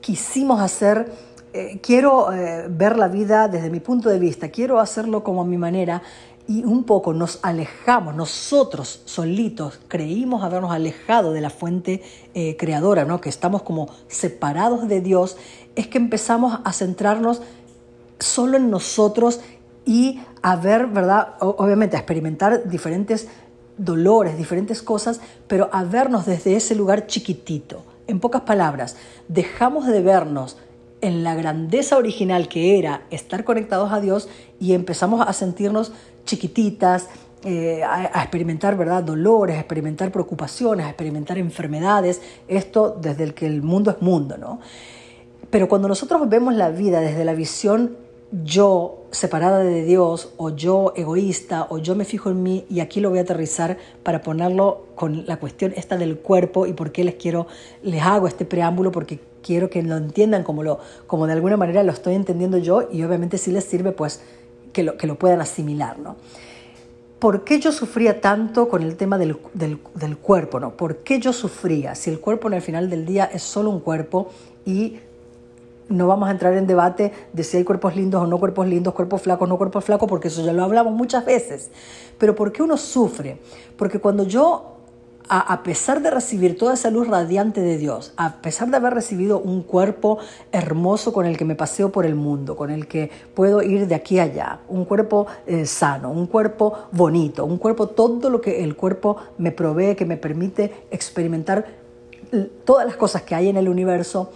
quisimos 0.00 0.60
hacer 0.60 1.12
eh, 1.52 1.78
quiero 1.80 2.32
eh, 2.32 2.66
ver 2.68 2.98
la 2.98 3.06
vida 3.06 3.46
desde 3.46 3.70
mi 3.70 3.78
punto 3.78 4.08
de 4.08 4.18
vista, 4.18 4.48
quiero 4.48 4.80
hacerlo 4.80 5.22
como 5.22 5.42
a 5.42 5.44
mi 5.44 5.58
manera 5.58 6.02
y 6.48 6.64
un 6.64 6.84
poco 6.84 7.12
nos 7.12 7.40
alejamos, 7.42 8.14
nosotros 8.14 9.02
solitos 9.04 9.80
creímos 9.88 10.44
habernos 10.44 10.70
alejado 10.70 11.32
de 11.32 11.40
la 11.40 11.50
fuente 11.50 12.02
eh, 12.34 12.56
creadora, 12.56 13.04
¿no? 13.04 13.20
que 13.20 13.28
estamos 13.28 13.62
como 13.62 13.88
separados 14.08 14.88
de 14.88 15.00
Dios, 15.00 15.36
es 15.74 15.88
que 15.88 15.98
empezamos 15.98 16.60
a 16.64 16.72
centrarnos 16.72 17.42
solo 18.18 18.56
en 18.56 18.70
nosotros 18.70 19.40
y 19.84 20.20
a 20.42 20.56
ver, 20.56 20.86
¿verdad? 20.86 21.34
obviamente 21.40 21.96
a 21.96 22.00
experimentar 22.00 22.68
diferentes 22.68 23.28
dolores, 23.76 24.38
diferentes 24.38 24.82
cosas, 24.82 25.20
pero 25.46 25.68
a 25.72 25.84
vernos 25.84 26.26
desde 26.26 26.56
ese 26.56 26.74
lugar 26.74 27.06
chiquitito. 27.06 27.82
En 28.06 28.20
pocas 28.20 28.42
palabras, 28.42 28.96
dejamos 29.28 29.86
de 29.86 30.00
vernos 30.00 30.56
en 31.00 31.24
la 31.24 31.34
grandeza 31.34 31.96
original 31.96 32.48
que 32.48 32.78
era 32.78 33.02
estar 33.10 33.44
conectados 33.44 33.92
a 33.92 34.00
Dios 34.00 34.28
y 34.58 34.72
empezamos 34.72 35.26
a 35.26 35.32
sentirnos 35.32 35.92
chiquititas, 36.24 37.08
eh, 37.44 37.82
a, 37.84 38.22
experimentar 38.22 38.76
¿verdad? 38.76 39.02
dolores, 39.02 39.56
a 39.56 39.60
experimentar 39.60 40.10
preocupaciones, 40.10 40.86
a 40.86 40.88
experimentar 40.88 41.38
enfermedades, 41.38 42.20
esto 42.48 42.98
desde 43.00 43.24
el 43.24 43.34
que 43.34 43.46
el 43.46 43.62
mundo 43.62 43.90
es 43.90 44.02
mundo. 44.02 44.36
¿no? 44.36 44.60
Pero 45.50 45.68
cuando 45.68 45.86
nosotros 45.86 46.28
vemos 46.28 46.54
la 46.54 46.70
vida 46.70 47.00
desde 47.00 47.24
la 47.24 47.34
visión 47.34 47.96
yo 48.42 49.04
separada 49.12 49.60
de 49.60 49.84
Dios 49.84 50.32
o 50.36 50.50
yo 50.50 50.92
egoísta 50.96 51.68
o 51.70 51.78
yo 51.78 51.94
me 51.94 52.04
fijo 52.04 52.30
en 52.30 52.42
mí 52.42 52.66
y 52.68 52.80
aquí 52.80 53.00
lo 53.00 53.10
voy 53.10 53.20
a 53.20 53.22
aterrizar 53.22 53.78
para 54.02 54.22
ponerlo 54.22 54.86
con 54.96 55.26
la 55.26 55.36
cuestión 55.36 55.72
esta 55.76 55.96
del 55.96 56.18
cuerpo 56.18 56.66
y 56.66 56.72
por 56.72 56.90
qué 56.90 57.04
les 57.04 57.14
quiero 57.14 57.46
les 57.82 58.02
hago 58.02 58.26
este 58.26 58.44
preámbulo 58.44 58.90
porque 58.90 59.20
quiero 59.46 59.70
que 59.70 59.82
lo 59.82 59.96
entiendan 59.96 60.42
como 60.42 60.62
lo 60.62 60.80
como 61.06 61.26
de 61.26 61.34
alguna 61.34 61.56
manera 61.56 61.82
lo 61.82 61.92
estoy 61.92 62.14
entendiendo 62.14 62.58
yo 62.58 62.88
y 62.90 63.02
obviamente 63.04 63.38
si 63.38 63.52
les 63.52 63.64
sirve 63.64 63.92
pues 63.92 64.20
que 64.72 64.82
lo, 64.82 64.96
que 64.96 65.06
lo 65.06 65.14
puedan 65.14 65.40
asimilar, 65.40 65.98
¿no? 65.98 66.16
¿Por 67.18 67.44
qué 67.44 67.60
yo 67.60 67.72
sufría 67.72 68.20
tanto 68.20 68.68
con 68.68 68.82
el 68.82 68.96
tema 68.96 69.16
del, 69.16 69.38
del, 69.54 69.78
del 69.94 70.18
cuerpo? 70.18 70.60
¿no? 70.60 70.76
¿Por 70.76 70.98
qué 70.98 71.18
yo 71.18 71.32
sufría? 71.32 71.94
Si 71.94 72.10
el 72.10 72.20
cuerpo 72.20 72.48
en 72.48 72.54
el 72.54 72.62
final 72.62 72.90
del 72.90 73.06
día 73.06 73.24
es 73.24 73.42
solo 73.42 73.70
un 73.70 73.80
cuerpo 73.80 74.28
y 74.66 74.98
no 75.88 76.06
vamos 76.06 76.28
a 76.28 76.32
entrar 76.32 76.54
en 76.54 76.66
debate 76.66 77.12
de 77.32 77.44
si 77.44 77.56
hay 77.56 77.64
cuerpos 77.64 77.96
lindos 77.96 78.22
o 78.22 78.26
no 78.26 78.38
cuerpos 78.38 78.66
lindos, 78.66 78.92
cuerpos 78.92 79.22
flacos 79.22 79.48
no 79.48 79.56
cuerpos 79.56 79.84
flacos, 79.84 80.08
porque 80.08 80.28
eso 80.28 80.44
ya 80.44 80.52
lo 80.52 80.64
hablamos 80.64 80.92
muchas 80.92 81.24
veces. 81.24 81.70
Pero 82.18 82.34
¿por 82.34 82.52
qué 82.52 82.62
uno 82.62 82.76
sufre? 82.76 83.38
Porque 83.76 83.98
cuando 83.98 84.24
yo, 84.24 84.75
a, 85.28 85.62
pesar 85.62 86.02
de 86.02 86.10
recibir 86.10 86.56
toda 86.56 86.74
esa 86.74 86.90
luz 86.90 87.08
radiante 87.08 87.60
de 87.60 87.78
Dios, 87.78 88.12
a 88.16 88.36
pesar 88.36 88.68
de 88.70 88.76
haber 88.76 88.94
recibido 88.94 89.38
un 89.38 89.62
cuerpo 89.62 90.18
hermoso 90.52 91.12
con 91.12 91.26
el 91.26 91.36
que 91.36 91.44
me 91.44 91.54
paseo 91.54 91.90
por 91.90 92.06
el 92.06 92.14
mundo, 92.14 92.56
con 92.56 92.70
el 92.70 92.86
que 92.86 93.10
puedo 93.34 93.62
ir 93.62 93.86
de 93.86 93.94
aquí 93.94 94.18
a 94.18 94.24
allá, 94.24 94.60
un 94.68 94.84
cuerpo 94.84 95.26
eh, 95.46 95.66
sano, 95.66 96.10
un 96.10 96.26
cuerpo 96.26 96.74
bonito, 96.92 97.44
un 97.44 97.58
cuerpo, 97.58 97.88
todo 97.88 98.30
lo 98.30 98.40
que 98.40 98.62
el 98.62 98.76
cuerpo 98.76 99.16
me 99.38 99.52
provee, 99.52 99.96
que 99.96 100.06
me 100.06 100.16
permite 100.16 100.86
experimentar 100.90 101.66
todas 102.64 102.86
las 102.86 102.96
cosas 102.96 103.22
que 103.22 103.34
hay 103.34 103.48
en 103.48 103.56
el 103.56 103.68
universo, 103.68 104.30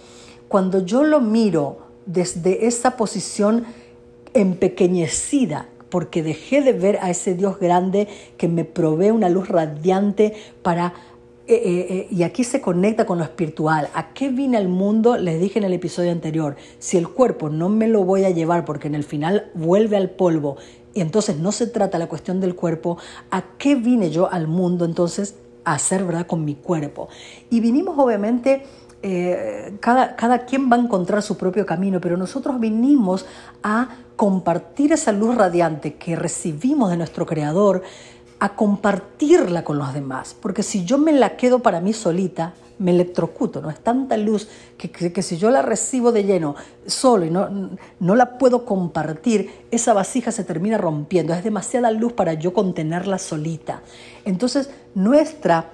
cuando 0.47 0.85
yo 0.85 1.03
lo 1.03 1.21
miro 1.21 1.79
desde 2.05 2.67
esa 2.67 2.97
posición 2.97 3.65
empequeñecida, 4.33 5.67
porque 5.91 6.23
dejé 6.23 6.61
de 6.61 6.73
ver 6.73 6.97
a 7.01 7.11
ese 7.11 7.35
Dios 7.35 7.59
grande 7.59 8.07
que 8.37 8.47
me 8.47 8.65
provee 8.65 9.11
una 9.11 9.29
luz 9.29 9.47
radiante 9.47 10.33
para... 10.63 10.93
Eh, 11.47 11.55
eh, 11.55 11.87
eh, 11.89 12.07
y 12.09 12.23
aquí 12.23 12.45
se 12.45 12.61
conecta 12.61 13.05
con 13.05 13.17
lo 13.17 13.25
espiritual. 13.25 13.89
¿A 13.93 14.13
qué 14.13 14.29
vine 14.29 14.55
al 14.55 14.69
mundo? 14.69 15.17
Les 15.17 15.39
dije 15.39 15.59
en 15.59 15.65
el 15.65 15.73
episodio 15.73 16.11
anterior, 16.11 16.55
si 16.79 16.97
el 16.97 17.09
cuerpo 17.09 17.49
no 17.49 17.67
me 17.67 17.89
lo 17.89 18.05
voy 18.05 18.23
a 18.23 18.29
llevar 18.29 18.63
porque 18.63 18.87
en 18.87 18.95
el 18.95 19.03
final 19.03 19.51
vuelve 19.53 19.97
al 19.97 20.11
polvo 20.11 20.55
y 20.93 21.01
entonces 21.01 21.37
no 21.37 21.51
se 21.51 21.67
trata 21.67 21.97
la 21.97 22.07
cuestión 22.07 22.39
del 22.39 22.55
cuerpo, 22.55 22.97
¿a 23.31 23.43
qué 23.57 23.75
vine 23.75 24.11
yo 24.11 24.31
al 24.31 24.47
mundo 24.47 24.85
entonces 24.85 25.35
a 25.65 25.73
hacer 25.73 26.05
verdad 26.05 26.25
con 26.25 26.45
mi 26.45 26.55
cuerpo? 26.55 27.09
Y 27.49 27.59
vinimos 27.59 27.97
obviamente 27.97 28.63
cada, 29.79 30.15
cada 30.15 30.45
quien 30.45 30.71
va 30.71 30.75
a 30.75 30.79
encontrar 30.79 31.23
su 31.23 31.35
propio 31.35 31.65
camino, 31.65 31.99
pero 31.99 32.17
nosotros 32.17 32.59
vinimos 32.59 33.25
a 33.63 33.89
compartir 34.21 34.93
esa 34.93 35.11
luz 35.11 35.33
radiante 35.33 35.95
que 35.95 36.15
recibimos 36.15 36.91
de 36.91 36.97
nuestro 36.97 37.25
Creador, 37.25 37.81
a 38.37 38.55
compartirla 38.55 39.63
con 39.63 39.79
los 39.79 39.95
demás, 39.95 40.35
porque 40.39 40.61
si 40.61 40.85
yo 40.85 40.99
me 40.99 41.11
la 41.11 41.37
quedo 41.37 41.63
para 41.63 41.81
mí 41.81 41.91
solita, 41.91 42.53
me 42.77 42.91
electrocuto, 42.91 43.63
¿no? 43.63 43.71
Es 43.71 43.79
tanta 43.79 44.17
luz 44.17 44.47
que, 44.77 44.91
que, 44.91 45.23
si 45.23 45.37
yo 45.37 45.49
la 45.49 45.63
recibo 45.63 46.11
de 46.11 46.23
lleno 46.23 46.53
solo 46.85 47.25
y 47.25 47.31
no, 47.31 47.49
no 47.99 48.15
la 48.15 48.37
puedo 48.37 48.63
compartir, 48.63 49.65
esa 49.71 49.91
vasija 49.93 50.31
se 50.31 50.43
termina 50.43 50.77
rompiendo. 50.77 51.33
Es 51.33 51.43
demasiada 51.43 51.89
luz 51.89 52.13
para 52.13 52.35
yo 52.35 52.53
contenerla 52.53 53.17
solita. 53.17 53.81
Entonces, 54.23 54.69
nuestra 54.93 55.71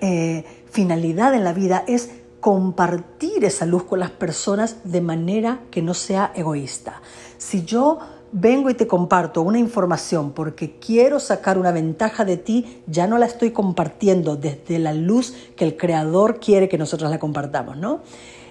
eh, 0.00 0.46
finalidad 0.70 1.34
en 1.34 1.44
la 1.44 1.52
vida 1.52 1.84
es 1.86 2.08
compartir 2.44 3.42
esa 3.46 3.64
luz 3.64 3.84
con 3.84 4.00
las 4.00 4.10
personas 4.10 4.76
de 4.84 5.00
manera 5.00 5.60
que 5.70 5.80
no 5.80 5.94
sea 5.94 6.30
egoísta. 6.34 7.00
Si 7.44 7.62
yo 7.62 7.98
vengo 8.32 8.70
y 8.70 8.74
te 8.74 8.86
comparto 8.86 9.42
una 9.42 9.58
información 9.58 10.32
porque 10.32 10.78
quiero 10.78 11.20
sacar 11.20 11.58
una 11.58 11.72
ventaja 11.72 12.24
de 12.24 12.38
ti, 12.38 12.82
ya 12.86 13.06
no 13.06 13.18
la 13.18 13.26
estoy 13.26 13.50
compartiendo 13.50 14.36
desde 14.36 14.78
la 14.78 14.94
luz 14.94 15.34
que 15.54 15.66
el 15.66 15.76
creador 15.76 16.40
quiere 16.40 16.70
que 16.70 16.78
nosotros 16.78 17.10
la 17.10 17.18
compartamos, 17.18 17.76
¿no? 17.76 18.00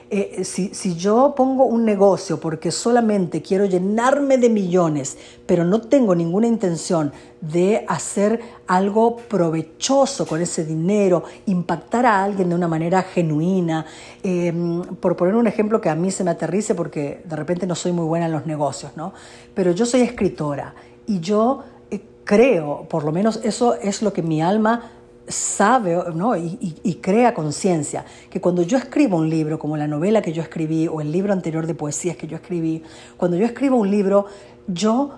Eh, 0.09 0.43
si, 0.43 0.95
yo 0.95 1.33
pongo 1.35 1.65
un 1.65 1.85
negocio 1.85 2.39
porque 2.39 2.71
solamente 2.71 3.41
quiero 3.41 3.65
llenarme 3.65 4.37
de 4.37 4.49
millones, 4.49 5.17
pero 5.45 5.63
no 5.63 5.81
tengo 5.81 6.13
ninguna 6.13 6.47
intención 6.47 7.11
de 7.41 7.83
hacer 7.87 8.39
algo 8.67 9.17
provechoso 9.17 10.25
con 10.25 10.41
ese 10.41 10.65
dinero, 10.65 11.23
impactar 11.47 12.05
a 12.05 12.23
alguien 12.23 12.49
de 12.49 12.55
una 12.55 12.67
manera 12.67 13.01
genuina, 13.01 13.85
em, 14.21 14.81
por 14.81 15.15
poner 15.15 15.35
un 15.35 15.47
ejemplo 15.47 15.81
que 15.81 15.89
a 15.89 15.95
mí 15.95 16.11
se 16.11 16.23
me 16.23 16.31
aterrice 16.31 16.75
porque 16.75 17.21
de 17.25 17.35
repente 17.35 17.65
no 17.65 17.75
soy 17.75 17.91
muy 17.91 18.05
buena 18.05 18.27
en 18.27 18.33
los 18.33 18.45
negocios, 18.45 18.91
¿no? 18.95 19.13
Pero 19.53 19.71
yo 19.71 19.85
soy 19.85 20.01
escritora 20.01 20.75
y 21.07 21.19
yo 21.19 21.63
eh, 21.89 22.01
creo, 22.23 22.85
por 22.87 23.03
lo 23.03 23.11
menos 23.11 23.39
eso 23.43 23.73
es 23.75 24.01
lo 24.01 24.13
que 24.13 24.21
mi 24.21 24.41
alma 24.41 24.91
sabe 25.27 25.97
¿no? 26.13 26.35
y, 26.35 26.99
crea 27.01 27.33
conciencia, 27.33 28.05
que 28.29 28.41
cuando 28.41 28.61
yo 28.61 28.77
escribo 28.77 29.17
un 29.17 29.29
libro, 29.29 29.57
como 29.57 29.77
la 29.77 29.87
novela 29.87 30.21
que 30.21 30.33
yo 30.33 30.41
escribí 30.41 30.87
o 30.87 31.01
el 31.01 31.11
libro 31.11 31.33
anterior 31.33 31.65
de 31.67 31.75
poesías 31.75 32.17
que 32.17 32.27
yo 32.27 32.35
escribí, 32.35 32.83
cuando 33.17 33.37
yo 33.37 33.45
escribo 33.45 33.77
un 33.77 33.89
libro, 33.89 34.25
yo 34.67 35.11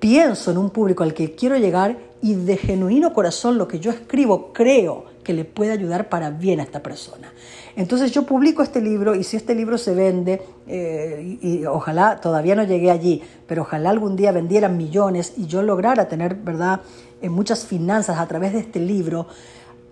pienso 0.00 0.50
en 0.50 0.58
un 0.58 0.70
público 0.70 1.02
al 1.02 1.14
que 1.14 1.34
quiero 1.34 1.56
llegar 1.56 1.98
y 2.22 2.34
de 2.34 2.56
genuino 2.56 3.12
corazón 3.12 3.58
lo 3.58 3.68
que 3.68 3.80
yo 3.80 3.90
escribo 3.90 4.52
creo 4.52 5.04
que 5.28 5.34
le 5.34 5.44
puede 5.44 5.72
ayudar 5.72 6.08
para 6.08 6.30
bien 6.30 6.58
a 6.58 6.62
esta 6.62 6.82
persona. 6.82 7.30
Entonces 7.76 8.12
yo 8.12 8.22
publico 8.22 8.62
este 8.62 8.80
libro 8.80 9.14
y 9.14 9.24
si 9.24 9.36
este 9.36 9.54
libro 9.54 9.76
se 9.76 9.94
vende, 9.94 10.40
eh, 10.66 11.36
y, 11.42 11.66
ojalá 11.66 12.18
todavía 12.18 12.54
no 12.56 12.64
llegué 12.64 12.90
allí, 12.90 13.22
pero 13.46 13.60
ojalá 13.60 13.90
algún 13.90 14.16
día 14.16 14.32
vendieran 14.32 14.78
millones 14.78 15.34
y 15.36 15.46
yo 15.46 15.60
lograra 15.60 16.08
tener, 16.08 16.34
¿verdad?, 16.34 16.80
en 17.20 17.30
muchas 17.30 17.66
finanzas 17.66 18.18
a 18.18 18.26
través 18.26 18.54
de 18.54 18.60
este 18.60 18.80
libro, 18.80 19.26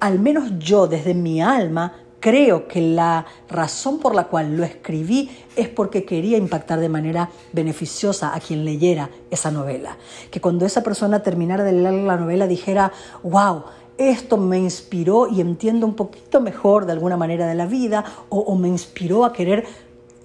al 0.01 0.19
menos 0.21 0.59
yo 0.59 0.87
desde 0.87 1.13
mi 1.13 1.43
alma 1.43 1.93
creo 2.19 2.67
que 2.67 2.81
la 2.81 3.27
razón 3.51 3.99
por 3.99 4.15
la 4.15 4.25
cual 4.25 4.57
lo 4.57 4.65
escribí 4.65 5.31
es 5.55 5.69
porque 5.69 6.07
quería 6.07 6.39
impactar 6.39 6.81
de 6.81 6.89
manera 6.89 7.29
beneficiosa 7.53 8.35
a 8.35 8.41
quien 8.41 8.65
leyera 8.65 9.11
esa 9.31 9.51
novela. 9.51 9.99
Que 10.31 10.41
cuando 10.41 10.65
esa 10.65 10.83
persona 10.83 11.23
terminara 11.23 11.63
de 11.63 11.73
leer 11.73 11.93
la 11.93 12.17
novela 12.17 12.47
dijera, 12.47 12.91
wow, 13.23 13.65
esto 13.99 14.37
me 14.37 14.59
inspiró 14.59 15.29
y 15.29 15.41
entiendo 15.41 15.87
un 15.87 15.95
poquito 15.95 16.41
mejor 16.41 16.87
de 16.87 16.93
alguna 16.93 17.17
manera 17.17 17.47
de 17.47 17.55
la 17.55 17.67
vida 17.67 18.05
o, 18.29 18.55
me 18.57 18.69
inspiró 18.69 19.25
a 19.25 19.33
querer 19.33 19.65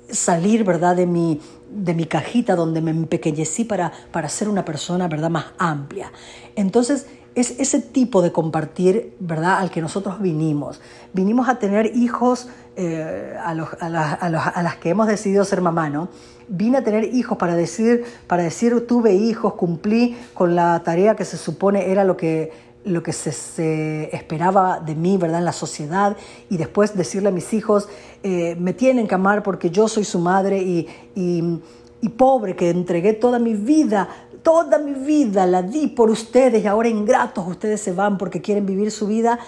salir, 0.09 0.63
¿verdad?, 0.63 0.95
de 0.95 1.05
mi, 1.05 1.39
de 1.69 1.93
mi 1.93 2.05
cajita 2.05 2.55
donde 2.55 2.81
me 2.81 2.91
empequeñecí 2.91 3.63
para, 3.63 3.91
para 4.11 4.27
ser 4.27 4.49
una 4.49 4.65
persona, 4.65 5.07
¿verdad?, 5.07 5.29
más 5.29 5.45
amplia. 5.57 6.11
Entonces, 6.55 7.07
es 7.33 7.59
ese 7.59 7.79
tipo 7.79 8.21
de 8.21 8.33
compartir, 8.33 9.15
¿verdad?, 9.19 9.59
al 9.59 9.71
que 9.71 9.81
nosotros 9.81 10.21
vinimos. 10.21 10.81
Vinimos 11.13 11.47
a 11.47 11.59
tener 11.59 11.95
hijos 11.95 12.49
eh, 12.75 13.37
a, 13.39 13.51
a, 13.51 14.29
las 14.63 14.75
que 14.77 14.89
hemos 14.89 15.07
decidido 15.07 15.45
ser 15.45 15.61
mamá, 15.61 15.89
¿no? 15.89 16.09
Vine 16.49 16.79
a 16.79 16.83
tener 16.83 17.05
hijos 17.13 17.37
para 17.37 17.55
decir, 17.55 18.03
para 18.27 18.43
decir, 18.43 18.85
tuve 18.85 19.13
hijos, 19.13 19.53
cumplí 19.53 20.17
con 20.33 20.55
la 20.55 20.81
tarea 20.83 21.15
que 21.15 21.23
se 21.23 21.37
supone 21.37 21.89
era 21.89 22.03
lo 22.03 22.17
que 22.17 22.70
lo 22.83 23.03
que 23.03 23.13
se, 23.13 24.15
esperaba 24.15 24.79
de 24.79 24.95
mí, 24.95 25.17
¿verdad?, 25.17 25.39
en 25.39 25.45
la 25.45 25.53
sociedad, 25.53 26.17
y 26.50 26.57
después 26.57 26.95
decirle 26.95 27.29
a 27.29 27.31
mis 27.31 27.53
hijos, 27.53 27.88
eh, 28.23 28.55
me 28.59 28.73
tienen 28.73 29.07
que 29.07 29.15
amar 29.15 29.43
porque 29.43 29.69
yo 29.69 29.88
soy 29.88 30.03
su 30.03 30.19
madre 30.19 30.61
y, 30.61 30.88
y, 31.15 32.09
pobre 32.17 32.55
que 32.55 32.69
entregué 32.69 33.13
toda 33.13 33.39
mi 33.39 33.53
vida, 33.53 34.09
toda 34.43 34.79
mi 34.79 34.93
vida 34.93 35.45
la 35.45 35.61
di 35.61 35.88
por 35.88 36.09
ustedes 36.09 36.63
y 36.63 36.67
ahora 36.67 36.89
ingratos 36.89 37.47
ustedes 37.47 37.79
se 37.79 37.93
van 37.93 38.17
porque 38.17 38.41
quieren 38.41 38.65
vivir 38.65 38.91
su 38.91 39.07
vida. 39.07 39.39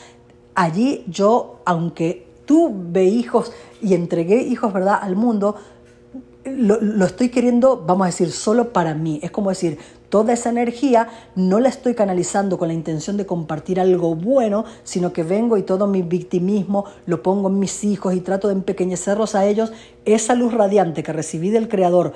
Allí 0.55 1.03
yo, 1.07 1.61
aunque 1.65 2.27
tuve 2.45 3.05
hijos 3.05 3.51
y 3.81 3.95
entregué 3.95 4.41
hijos, 4.43 4.71
¿verdad?, 4.71 4.99
al 5.01 5.15
mundo, 5.15 5.55
lo, 6.45 6.79
lo, 6.79 7.05
estoy 7.05 7.29
queriendo, 7.29 7.83
vamos 7.85 8.05
a 8.05 8.07
decir, 8.07 8.31
solo 8.31 8.71
para 8.71 8.93
mí. 8.93 9.19
Es 9.23 9.31
como 9.31 9.49
decir, 9.49 9.77
toda 10.13 10.33
esa 10.33 10.51
energía 10.51 11.07
no 11.35 11.59
la 11.59 11.69
estoy 11.69 11.95
canalizando 11.95 12.59
con 12.59 12.67
la 12.67 12.75
intención 12.75 13.17
de 13.17 13.25
compartir 13.25 13.79
algo 13.79 14.13
bueno, 14.13 14.63
sino 14.83 15.11
que 15.11 15.23
vengo 15.23 15.57
y 15.57 15.63
todo 15.63 15.87
mi 15.87 16.03
victimismo 16.03 16.85
lo 17.07 17.23
pongo 17.23 17.49
en 17.49 17.57
mis 17.57 17.83
hijos 17.83 18.13
y 18.13 18.19
trato 18.19 18.47
de 18.47 18.53
empequeñecerlos 18.53 19.33
a 19.33 19.47
ellos. 19.47 19.73
Esa 20.05 20.35
luz 20.35 20.53
radiante 20.53 21.01
que 21.01 21.13
recibí 21.13 21.49
del 21.49 21.67
Creador 21.67 22.13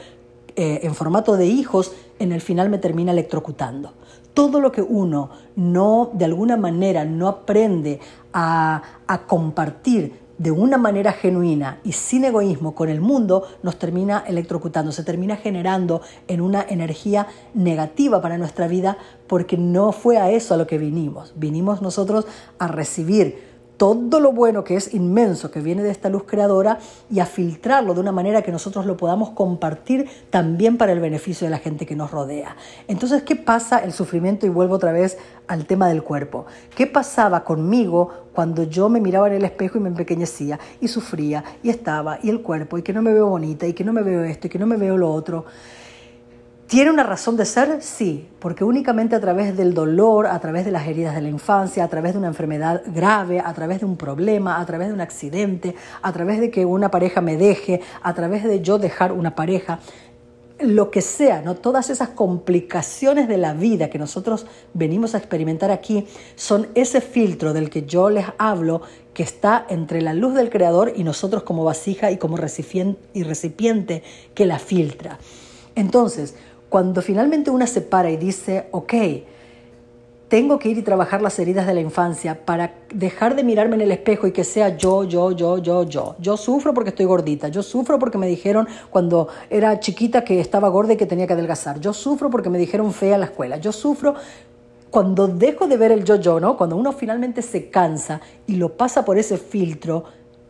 eh, 0.56 0.82
en 0.84 0.94
formato 0.94 1.38
de 1.38 1.48
hijos, 1.48 1.92
en 2.20 2.32
el 2.34 2.42
final 2.42 2.70
me 2.70 2.78
termina 2.78 3.14
electrocutando. 3.14 3.94
Todo 4.36 4.60
lo 4.60 4.72
que 4.72 4.84
uno 4.84 5.32
no, 5.56 6.12
de 6.14 6.26
alguna 6.26 6.56
manera, 6.56 7.04
no 7.04 7.28
aprende 7.28 8.00
a, 8.32 8.84
a 9.08 9.26
compartir 9.26 10.27
de 10.38 10.52
una 10.52 10.78
manera 10.78 11.14
genuina 11.14 11.80
y 11.84 11.94
sin 11.94 12.26
egoísmo 12.26 12.76
con 12.76 12.90
el 12.90 13.02
mundo, 13.02 13.48
nos 13.64 13.78
termina 13.80 14.24
electrocutando, 14.28 14.92
se 14.92 15.04
termina 15.04 15.36
generando 15.36 16.02
en 16.28 16.42
una 16.42 16.66
energía 16.68 17.28
negativa 17.54 18.22
para 18.22 18.38
nuestra 18.38 18.68
vida 18.68 18.98
porque 19.28 19.58
no 19.58 19.92
fue 19.92 20.18
a 20.18 20.32
eso 20.32 20.54
a 20.54 20.58
lo 20.58 20.68
que 20.68 20.78
vinimos. 20.78 21.34
Vinimos 21.36 21.82
nosotros 21.82 22.26
a 22.60 22.68
recibir 22.68 23.47
todo 23.78 24.20
lo 24.20 24.32
bueno 24.32 24.64
que 24.64 24.76
es 24.76 24.94
inmenso, 24.94 25.52
que 25.52 25.62
viene 25.62 25.84
de 25.84 25.92
esta 25.92 26.10
luz 26.10 26.24
creadora, 26.24 26.80
y 27.10 27.20
a 27.20 27.26
filtrarlo 27.26 27.94
de 27.94 28.02
una 28.02 28.12
manera 28.12 28.42
que 28.42 28.52
nosotros 28.52 28.86
lo 28.86 28.98
podamos 28.98 29.30
compartir 29.30 30.10
también 30.30 30.78
para 30.78 30.92
el 30.92 31.00
beneficio 31.00 31.46
de 31.46 31.52
la 31.52 31.60
gente 31.60 31.86
que 31.86 31.96
nos 31.96 32.12
rodea. 32.12 32.56
Entonces, 32.88 33.24
¿qué 33.24 33.36
pasa 33.36 33.80
el 33.80 33.94
sufrimiento? 33.94 34.46
Y 34.46 34.50
vuelvo 34.50 34.76
otra 34.76 34.92
vez 34.92 35.18
al 35.48 35.66
tema 35.66 35.88
del 35.88 36.04
cuerpo. 36.04 36.46
¿Qué 36.76 36.88
pasaba 36.88 37.44
conmigo 37.44 38.10
cuando 38.34 38.64
yo 38.64 38.90
me 38.90 39.00
miraba 39.00 39.28
en 39.28 39.34
el 39.34 39.46
espejo 39.46 39.78
y 39.78 39.82
me 39.82 39.90
empequeñecía 39.90 40.60
y 40.82 40.88
sufría 40.88 41.44
y 41.64 41.70
estaba 41.70 42.20
y 42.22 42.30
el 42.30 42.42
cuerpo 42.42 42.78
y 42.78 42.84
que 42.84 42.94
no 42.94 43.02
me 43.02 43.14
veo 43.14 43.28
bonita 43.28 43.66
y 43.66 43.74
que 43.74 43.84
no 43.84 43.94
me 43.94 44.04
veo 44.04 44.24
esto 44.24 44.48
y 44.48 44.50
que 44.50 44.60
no 44.60 44.68
me 44.68 44.78
veo 44.78 44.98
lo 44.98 45.12
otro? 45.12 45.46
¿Tiene 46.68 46.92
una 46.92 47.04
razón 47.04 47.38
de 47.38 47.46
ser? 47.46 47.82
Sí, 47.82 48.28
porque 48.40 48.66
únicamente 48.66 49.16
a 49.16 49.22
través 49.22 49.56
del 49.56 49.74
dolor, 49.74 50.28
a 50.28 50.38
través 50.40 50.66
de 50.66 50.72
las 50.72 50.86
heridas 50.86 51.16
de 51.16 51.22
la 51.22 51.30
infancia, 51.30 51.82
a 51.82 51.88
través 51.88 52.12
de 52.12 52.20
una 52.20 52.28
enfermedad 52.28 52.82
grave, 52.88 53.40
a 53.40 53.54
través 53.54 53.80
de 53.80 53.86
un 53.86 53.96
problema, 53.96 54.60
a 54.60 54.66
través 54.66 54.90
de 54.90 54.94
un 54.94 55.00
accidente, 55.00 55.76
a 56.02 56.12
través 56.12 56.42
de 56.42 56.52
que 56.52 56.66
una 56.66 56.92
pareja 56.92 57.22
me 57.22 57.38
deje, 57.38 57.80
a 58.02 58.14
través 58.14 58.44
de 58.44 58.60
yo 58.60 58.80
dejar 58.80 59.14
una 59.14 59.34
pareja, 59.34 59.80
lo 60.60 60.92
que 60.92 61.02
sea, 61.02 61.42
¿no? 61.42 61.56
Todas 61.56 61.90
esas 61.90 62.10
complicaciones 62.10 63.30
de 63.30 63.38
la 63.38 63.54
vida 63.54 63.90
que 63.90 63.98
nosotros 63.98 64.46
venimos 64.74 65.16
a 65.16 65.20
experimentar 65.20 65.72
aquí 65.72 66.06
son 66.36 66.68
ese 66.76 67.00
filtro 67.00 67.54
del 67.54 67.70
que 67.70 67.84
yo 67.84 68.10
les 68.10 68.26
hablo 68.40 68.82
que 69.14 69.24
está 69.24 69.66
entre 69.70 70.02
la 70.02 70.14
luz 70.14 70.34
del 70.34 70.50
creador 70.50 70.92
y 70.98 71.06
nosotros 71.06 71.44
como 71.44 71.64
vasija 71.64 72.12
y 72.12 72.18
como 72.18 72.36
recipiente, 72.36 74.04
que 74.34 74.46
la 74.46 74.60
filtra. 74.60 75.18
Entonces, 75.76 76.34
cuando 76.70 77.02
finalmente 77.02 77.50
una 77.50 77.68
se 77.68 77.82
para 77.82 78.10
y 78.12 78.18
dice, 78.18 78.68
ok, 78.72 78.94
tengo 80.28 80.60
que 80.60 80.70
ir 80.70 80.78
y 80.78 80.82
trabajar 80.82 81.22
las 81.22 81.40
heridas 81.40 81.66
de 81.68 81.74
la 81.74 81.80
infancia 81.80 82.46
para 82.46 82.74
dejar 82.94 83.36
de 83.36 83.44
mirarme 83.44 83.76
en 83.76 83.82
el 83.82 83.92
espejo 83.92 84.28
y 84.28 84.34
que 84.34 84.44
sea 84.44 84.76
yo, 84.76 85.06
yo, 85.06 85.32
yo, 85.32 85.58
yo, 85.60 85.84
yo. 85.84 86.16
Yo 86.20 86.36
sufro 86.36 86.74
porque 86.74 86.90
estoy 86.90 87.06
gordita, 87.06 87.48
yo 87.48 87.64
sufro 87.64 87.98
porque 87.98 88.18
me 88.18 88.28
dijeron 88.28 88.68
cuando 88.90 89.30
era 89.50 89.80
chiquita 89.80 90.26
que 90.26 90.42
estaba 90.42 90.68
gorda 90.68 90.94
y 90.94 90.98
que 90.98 91.06
tenía 91.06 91.28
que 91.28 91.34
adelgazar, 91.34 91.80
yo 91.80 91.94
sufro 91.94 92.30
porque 92.30 92.50
me 92.50 92.58
dijeron 92.58 92.92
fea 92.92 93.16
en 93.16 93.22
la 93.22 93.28
escuela, 93.28 93.58
yo 93.58 93.72
sufro 93.72 94.16
cuando 94.92 95.28
dejo 95.28 95.68
de 95.68 95.78
ver 95.78 95.92
el 95.92 96.04
yo-yo, 96.04 96.40
¿no? 96.40 96.58
Cuando 96.58 96.76
uno 96.76 96.92
finalmente 96.92 97.42
se 97.42 97.70
cansa 97.70 98.22
y 98.48 98.56
lo 98.56 98.74
pasa 98.74 99.06
por 99.06 99.18
ese 99.18 99.38
filtro 99.38 100.06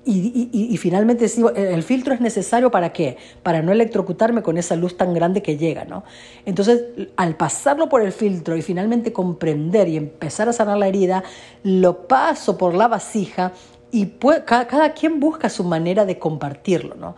y, 0.08 0.78
finalmente 0.78 1.26
el 1.56 1.84
filtro 1.84 2.14
es 2.14 2.22
necesario 2.22 2.72
para 2.72 2.94
qué? 2.94 3.18
Para 3.44 3.62
no 3.62 3.72
electrocutarme 3.72 4.42
con 4.42 4.58
esa 4.58 4.76
luz 4.76 4.96
tan 4.96 5.14
grande 5.14 5.42
que 5.42 5.58
llega, 5.58 5.86
¿no? 5.86 6.04
Entonces, 6.46 6.84
al 7.18 7.36
pasarlo 7.36 7.90
por 7.90 8.02
el 8.02 8.12
filtro 8.12 8.56
y 8.56 8.62
finalmente 8.62 9.12
comprender 9.12 9.88
y 9.88 9.98
empezar 9.98 10.48
a 10.48 10.54
sanar 10.54 10.78
la 10.78 10.88
herida, 10.88 11.24
lo 11.64 12.08
paso 12.08 12.58
por 12.58 12.74
la 12.74 12.88
vasija 12.88 13.52
y 13.92 14.06
cada, 14.46 14.94
quien 14.94 15.20
busca 15.20 15.50
su 15.50 15.64
manera 15.64 16.06
de 16.06 16.20
compartirlo, 16.20 16.96
¿no? 16.96 17.16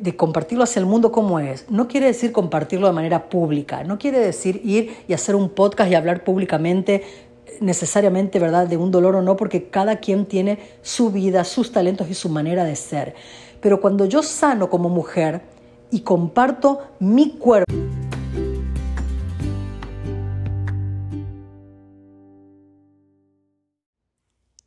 de 0.00 0.16
compartirlo 0.16 0.64
hacia 0.64 0.80
el 0.80 0.86
mundo 0.86 1.12
como 1.12 1.38
es. 1.38 1.66
No 1.68 1.86
quiere 1.86 2.06
decir 2.06 2.32
compartirlo 2.32 2.86
de 2.86 2.94
manera 2.94 3.28
pública, 3.28 3.84
no 3.84 3.98
quiere 3.98 4.20
decir 4.20 4.60
ir 4.64 4.96
y 5.06 5.12
hacer 5.12 5.34
un 5.34 5.50
podcast 5.50 5.90
y 5.90 5.94
hablar 5.94 6.24
públicamente 6.24 7.02
necesariamente, 7.62 8.38
¿verdad?, 8.38 8.66
de 8.66 8.76
un 8.76 8.90
dolor 8.90 9.16
o 9.16 9.22
no, 9.22 9.36
porque 9.36 9.70
cada 9.70 9.96
quien 9.96 10.26
tiene 10.26 10.58
su 10.82 11.10
vida, 11.10 11.44
sus 11.44 11.72
talentos 11.72 12.08
y 12.10 12.14
su 12.14 12.28
manera 12.28 12.64
de 12.64 12.76
ser. 12.76 13.14
Pero 13.60 13.80
cuando 13.80 14.04
yo 14.04 14.22
sano 14.22 14.68
como 14.68 14.88
mujer 14.88 15.40
y 15.90 16.00
comparto 16.00 16.80
mi 16.98 17.30
cuerpo, 17.38 17.72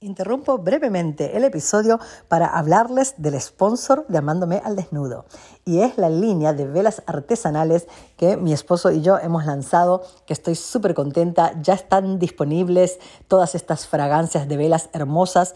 Interrumpo 0.05 0.59
brevemente 0.59 1.35
el 1.35 1.45
episodio 1.45 1.99
para 2.27 2.45
hablarles 2.45 3.15
del 3.17 3.41
sponsor 3.41 4.05
llamándome 4.07 4.61
al 4.63 4.75
desnudo. 4.75 5.25
Y 5.67 5.79
es 5.79 5.97
la 5.97 6.11
línea 6.11 6.53
de 6.53 6.67
velas 6.67 7.01
artesanales 7.07 7.87
que 8.17 8.37
mi 8.37 8.53
esposo 8.53 8.91
y 8.91 9.01
yo 9.01 9.17
hemos 9.17 9.47
lanzado, 9.47 10.03
que 10.27 10.33
estoy 10.33 10.53
súper 10.53 10.93
contenta. 10.93 11.59
Ya 11.63 11.73
están 11.73 12.19
disponibles 12.19 12.99
todas 13.27 13.55
estas 13.55 13.87
fragancias 13.87 14.47
de 14.47 14.57
velas 14.57 14.89
hermosas. 14.93 15.55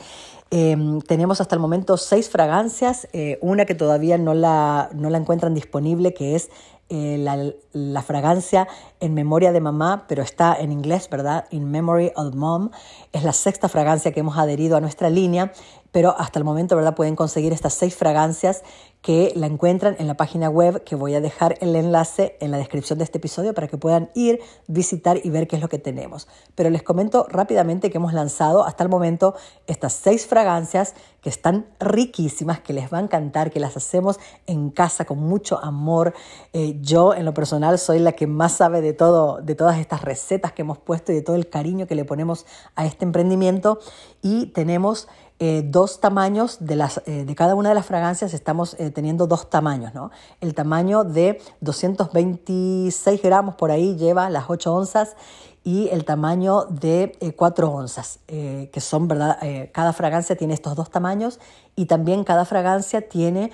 Em, 0.49 0.99
tenemos 1.01 1.41
hasta 1.41 1.53
el 1.53 1.61
momento 1.61 1.95
seis 1.95 2.27
fragancias, 2.27 3.07
eh, 3.13 3.37
una 3.43 3.65
que 3.65 3.75
todavía 3.75 4.17
no 4.17 4.33
la, 4.33 4.89
no 4.95 5.11
la 5.11 5.19
encuentran 5.19 5.53
disponible, 5.53 6.15
que 6.15 6.35
es 6.35 6.49
eh, 6.89 7.19
la, 7.19 7.53
la, 7.71 8.01
fragancia 8.01 8.67
en 8.99 9.13
memoria 9.13 9.51
de 9.51 9.61
mamá, 9.61 10.05
pero 10.07 10.23
está 10.23 10.59
en 10.59 10.71
inglés, 10.71 11.07
¿verdad? 11.07 11.45
In 11.51 11.69
Memory 11.69 12.13
of 12.15 12.33
Mom. 12.33 12.71
Es 13.13 13.23
la 13.23 13.33
sexta 13.33 13.69
fragancia 13.69 14.11
que 14.11 14.21
hemos 14.21 14.39
adherido 14.39 14.75
a 14.75 14.81
nuestra 14.81 15.11
línea, 15.11 15.51
pero 15.91 16.15
hasta 16.17 16.39
el 16.39 16.45
momento, 16.45 16.75
¿verdad? 16.75 16.95
Pueden 16.95 17.15
conseguir 17.15 17.53
estas 17.53 17.73
seis 17.73 17.95
fragancias 17.95 18.63
que 19.01 19.31
la 19.35 19.47
encuentran 19.47 19.95
en 19.97 20.07
la 20.07 20.15
página 20.15 20.49
web, 20.49 20.83
que 20.83 20.95
voy 20.95 21.15
a 21.15 21.21
dejar 21.21 21.55
el 21.61 21.75
enlace 21.75 22.35
en 22.41 22.51
la 22.51 22.57
descripción 22.57 22.99
de 22.99 23.05
este 23.05 23.17
episodio 23.17 23.53
para 23.53 23.67
que 23.67 23.77
puedan 23.77 24.09
ir, 24.13 24.41
visitar 24.67 25.21
y 25.23 25.29
ver 25.29 25.47
qué 25.47 25.55
es 25.55 25.61
lo 25.61 25.69
que 25.69 25.79
tenemos. 25.79 26.27
Pero 26.55 26.69
les 26.69 26.83
comento 26.83 27.25
rápidamente 27.29 27.89
que 27.89 27.97
hemos 27.97 28.13
lanzado 28.13 28.65
hasta 28.65 28.83
el 28.83 28.89
momento 28.89 29.35
estas 29.67 29.93
seis 29.93 30.27
fragancias 30.27 30.95
que 31.21 31.29
están 31.29 31.67
riquísimas, 31.79 32.59
que 32.59 32.73
les 32.73 32.91
va 32.91 32.97
a 32.97 33.01
encantar, 33.01 33.51
que 33.51 33.61
las 33.61 33.77
hacemos 33.77 34.19
en 34.47 34.69
casa 34.69 35.05
con 35.05 35.19
mucho 35.19 35.63
amor. 35.63 36.13
Eh, 36.51 36.77
yo 36.81 37.13
en 37.13 37.23
lo 37.23 37.33
personal 37.33 37.79
soy 37.79 37.99
la 37.99 38.11
que 38.13 38.27
más 38.27 38.53
sabe 38.53 38.81
de 38.81 38.91
todo, 38.91 39.41
de 39.41 39.55
todas 39.55 39.79
estas 39.79 40.01
recetas 40.01 40.51
que 40.51 40.63
hemos 40.63 40.77
puesto 40.77 41.13
y 41.13 41.15
de 41.15 41.21
todo 41.21 41.37
el 41.37 41.49
cariño 41.49 41.87
que 41.87 41.95
le 41.95 42.03
ponemos 42.03 42.45
a 42.75 42.85
este 42.85 43.05
emprendimiento. 43.05 43.79
Y 44.21 44.47
tenemos 44.47 45.07
eh, 45.41 45.63
dos 45.65 46.01
tamaños 46.01 46.57
de, 46.59 46.75
las, 46.75 47.01
eh, 47.05 47.23
de 47.23 47.33
cada 47.33 47.55
una 47.55 47.69
de 47.69 47.75
las 47.75 47.85
fragancias, 47.85 48.33
estamos 48.33 48.75
eh, 48.77 48.91
teniendo 48.91 49.25
dos 49.25 49.49
tamaños, 49.49 49.93
¿no? 49.93 50.11
El 50.41 50.53
tamaño 50.53 51.05
de 51.05 51.41
226 51.61 53.21
gramos 53.21 53.55
por 53.55 53.71
ahí 53.71 53.95
lleva 53.95 54.29
las 54.29 54.49
8 54.49 54.73
onzas 54.73 55.15
y 55.63 55.87
el 55.89 56.03
tamaño 56.03 56.65
de 56.65 57.33
4 57.37 57.71
onzas, 57.71 58.19
que 58.27 58.79
son, 58.79 59.07
¿verdad? 59.09 59.37
cada 59.73 59.91
fragancia 59.91 60.35
tiene 60.37 60.53
estos 60.53 60.73
dos 60.73 60.89
tamaños 60.89 61.39
y 61.75 61.85
también 61.85 62.23
cada 62.23 62.45
fragancia 62.45 63.07
tiene 63.07 63.51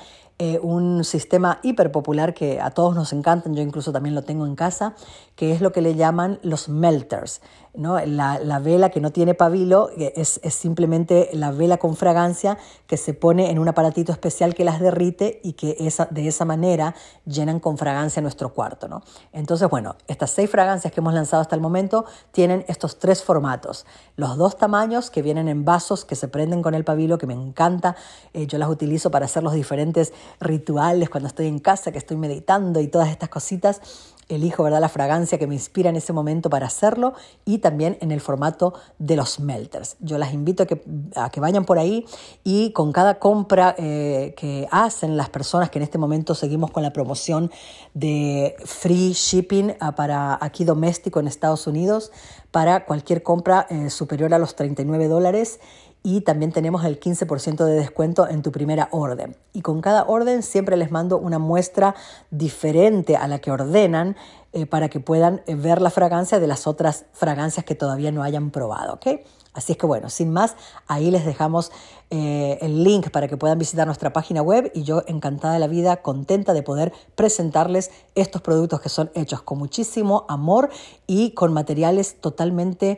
un 0.62 1.04
sistema 1.04 1.60
hiper 1.63 1.91
popular 1.91 2.36
que 2.36 2.62
a 2.62 2.69
todos 2.69 2.95
nos 2.95 3.12
encantan, 3.12 3.56
yo 3.56 3.63
incluso 3.63 3.91
también 3.91 4.13
lo 4.13 4.21
tengo 4.21 4.45
en 4.45 4.56
casa, 4.56 4.93
que 5.36 5.52
es 5.52 5.62
lo 5.62 5.71
que 5.71 5.82
le 5.82 5.95
llaman 5.95 6.39
los 6.43 6.69
melters. 6.69 7.41
La, 7.77 8.59
vela 8.59 8.89
que 8.89 9.01
no 9.01 9.11
tiene 9.11 9.33
pabilo 9.33 9.89
es, 9.97 10.39
simplemente 10.49 11.29
la 11.33 11.51
vela 11.51 11.77
con 11.77 11.95
fragancia 11.95 12.57
que 12.88 12.97
se 12.97 13.13
pone 13.13 13.51
en 13.51 13.59
un 13.59 13.67
aparatito 13.67 14.11
especial 14.11 14.55
que 14.55 14.63
las 14.63 14.79
derrite 14.79 15.39
y 15.43 15.53
que 15.53 15.75
de 16.09 16.27
esa 16.27 16.45
manera 16.45 16.95
llenan 17.25 17.59
con 17.59 17.77
fragancia 17.77 18.21
nuestro 18.21 18.53
cuarto. 18.53 18.88
¿no? 18.88 19.03
Entonces, 19.33 19.69
bueno, 19.69 19.95
estas 20.07 20.31
seis 20.31 20.49
fragancias 20.49 20.93
que 20.93 20.99
hemos 20.99 21.13
lanzado 21.13 21.41
hasta 21.41 21.55
el 21.55 21.61
momento 21.61 22.05
tienen 22.31 22.65
estos 22.67 22.99
tres 22.99 23.23
formatos. 23.23 23.85
Los 24.15 24.38
dos 24.38 24.57
tamaños 24.57 25.09
que 25.09 25.21
vienen 25.21 25.47
en 25.47 25.65
vasos 25.65 26.05
que 26.05 26.15
se 26.15 26.27
prenden 26.27 26.61
con 26.61 26.73
el 26.73 26.83
pabilo, 26.83 27.17
que 27.17 27.27
me 27.27 27.33
encanta. 27.33 27.95
Eh, 28.33 28.47
yo 28.47 28.57
las 28.57 28.69
utilizo 28.69 29.11
para 29.11 29.25
hacer 29.25 29.43
los 29.43 29.53
diferentes 29.53 30.13
rituales 30.39 31.09
cuando 31.09 31.27
estoy 31.27 31.47
en 31.47 31.59
casa, 31.59 31.91
que 31.91 31.97
estoy 31.97 32.17
meditando 32.17 32.79
y 32.79 32.88
todas 32.88 33.09
estas 33.09 33.29
cositas 33.29 33.81
elijo 34.29 34.63
¿verdad? 34.63 34.81
la 34.81 34.89
fragancia 34.89 35.38
que 35.38 35.47
me 35.47 35.55
inspira 35.55 35.89
en 35.89 35.95
ese 35.95 36.13
momento 36.13 36.49
para 36.49 36.67
hacerlo 36.67 37.13
y 37.45 37.59
también 37.59 37.97
en 38.01 38.11
el 38.11 38.21
formato 38.21 38.73
de 38.97 39.15
los 39.15 39.39
melters. 39.39 39.97
Yo 39.99 40.17
las 40.17 40.33
invito 40.33 40.63
a 40.63 41.29
que, 41.29 41.39
vayan 41.39 41.65
por 41.65 41.77
ahí 41.77 42.05
y 42.43 42.71
con 42.71 42.91
cada 42.91 43.19
compra 43.19 43.75
eh, 43.77 44.33
que 44.38 44.67
hacen 44.71 45.17
las 45.17 45.29
personas 45.29 45.69
que 45.69 45.79
en 45.79 45.83
este 45.83 45.97
momento 45.97 46.35
seguimos 46.35 46.71
con 46.71 46.83
la 46.83 46.91
promoción 46.91 47.51
de 47.93 48.55
free 48.65 49.13
shipping 49.13 49.75
ah, 49.79 49.95
para 49.95 50.38
aquí 50.41 50.63
doméstico 50.63 51.19
en 51.19 51.27
Estados 51.27 51.67
Unidos 51.67 52.11
para 52.51 52.85
cualquier 52.85 53.21
compra 53.21 53.67
eh, 53.69 53.89
superior 53.89 54.33
a 54.33 54.39
los 54.39 54.55
39 54.55 55.07
dólares 55.07 55.59
y 56.06 56.22
también 56.22 56.52
tenemos 56.52 56.86
el 56.86 57.00
15% 57.00 57.65
de 57.65 57.74
descuento 57.74 58.30
en 58.30 58.44
tu 58.44 58.52
primera 58.52 58.89
orden. 58.91 59.36
Y 59.54 59.62
con 59.62 59.82
cada 59.82 60.04
orden 60.06 60.44
siempre 60.44 60.78
les 60.78 60.91
mando 60.91 61.18
una 61.18 61.39
muestra 61.39 61.96
diferente 62.30 63.18
a 63.18 63.28
la 63.28 63.39
que 63.39 63.50
ordenan 63.50 64.15
eh, 64.56 64.65
para 64.65 64.88
que 64.88 65.02
puedan 65.02 65.41
eh, 65.48 65.56
ver 65.56 65.82
la 65.82 65.89
fragancia 65.89 66.39
de 66.39 66.48
las 66.48 66.65
otras 66.65 67.04
fragancias 67.12 67.65
que 67.65 67.76
todavía 67.76 68.13
no 68.13 68.24
hayan 68.24 68.52
probado. 68.52 69.02
Así 69.54 69.74
es 69.74 69.78
que 69.78 69.86
bueno, 69.86 70.10
sin 70.10 70.32
más, 70.32 70.56
ahí 70.88 71.12
les 71.12 71.26
dejamos 71.26 71.74
eh, 72.10 72.58
el 72.62 72.82
link 72.82 73.10
para 73.10 73.28
que 73.28 73.36
puedan 73.36 73.60
visitar 73.60 73.86
nuestra 73.86 74.13
página 74.13 74.41
web 74.41 74.72
y 74.74 74.84
yo 74.84 75.04
encantada 75.08 75.56
de 75.56 75.60
la 75.60 75.68
vida, 75.68 75.98
contenta 75.98 76.54
de 76.54 76.63
poder 76.63 76.94
presentarles 77.15 77.91
estos 78.15 78.41
productos 78.41 78.80
que 78.80 78.88
son 78.88 79.12
hechos 79.13 79.41
con 79.41 79.58
muchísimo 79.58 80.26
amor 80.30 80.70
y 81.06 81.32
con 81.32 81.52
materiales 81.52 82.22
totalmente 82.22 82.98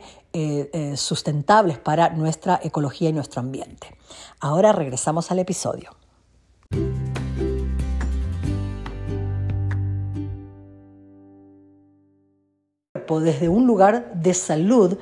sustentables 0.94 1.78
para 1.78 2.10
nuestra 2.10 2.60
ecología 2.62 3.08
y 3.08 3.12
nuestro 3.12 3.40
ambiente. 3.40 3.96
Ahora 4.38 4.70
regresamos 4.70 5.32
al 5.32 5.40
episodio. 5.40 5.97
Desde 13.08 13.48
un 13.48 13.66
lugar 13.66 14.12
de 14.14 14.34
salud, 14.34 14.98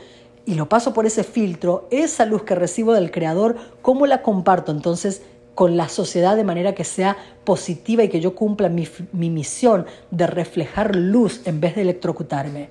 y 0.47 0.55
lo 0.55 0.69
paso 0.69 0.95
por 0.95 1.07
ese 1.07 1.25
filtro, 1.25 1.88
esa 1.90 2.25
luz 2.25 2.45
que 2.45 2.55
recibo 2.55 2.92
del 2.92 3.11
Creador, 3.11 3.57
¿cómo 3.83 4.07
la 4.07 4.23
comparto 4.23 4.71
entonces 4.71 5.23
con 5.57 5.77
la 5.77 5.88
sociedad 5.88 6.37
de 6.37 6.45
manera 6.45 6.75
que 6.75 6.85
sea 6.85 7.16
positiva 7.45 8.05
y 8.05 8.09
que 8.09 8.21
yo 8.21 8.35
cumpla 8.37 8.69
mi, 8.69 8.88
misión 9.12 9.87
de 10.12 10.27
reflejar 10.27 10.95
luz 10.95 11.42
en 11.47 11.61
vez 11.61 11.75
de 11.75 11.83
electrocutarme? 11.83 12.69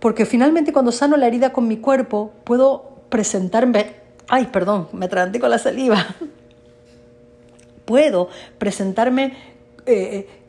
Porque 0.00 0.26
finalmente 0.26 0.72
cuando 0.72 0.90
sano 0.90 1.16
la 1.16 1.28
herida 1.28 1.52
con 1.52 1.68
mi 1.68 1.76
cuerpo, 1.76 2.32
puedo 2.42 2.90
presentarme, 3.08 3.94
ay, 4.26 4.46
perdón, 4.46 4.88
me 4.92 5.06
atraganté 5.06 5.38
con 5.38 5.50
la 5.50 5.58
saliva, 5.58 6.04
puedo 7.84 8.28
presentarme... 8.58 9.34
Eh, 9.86 10.39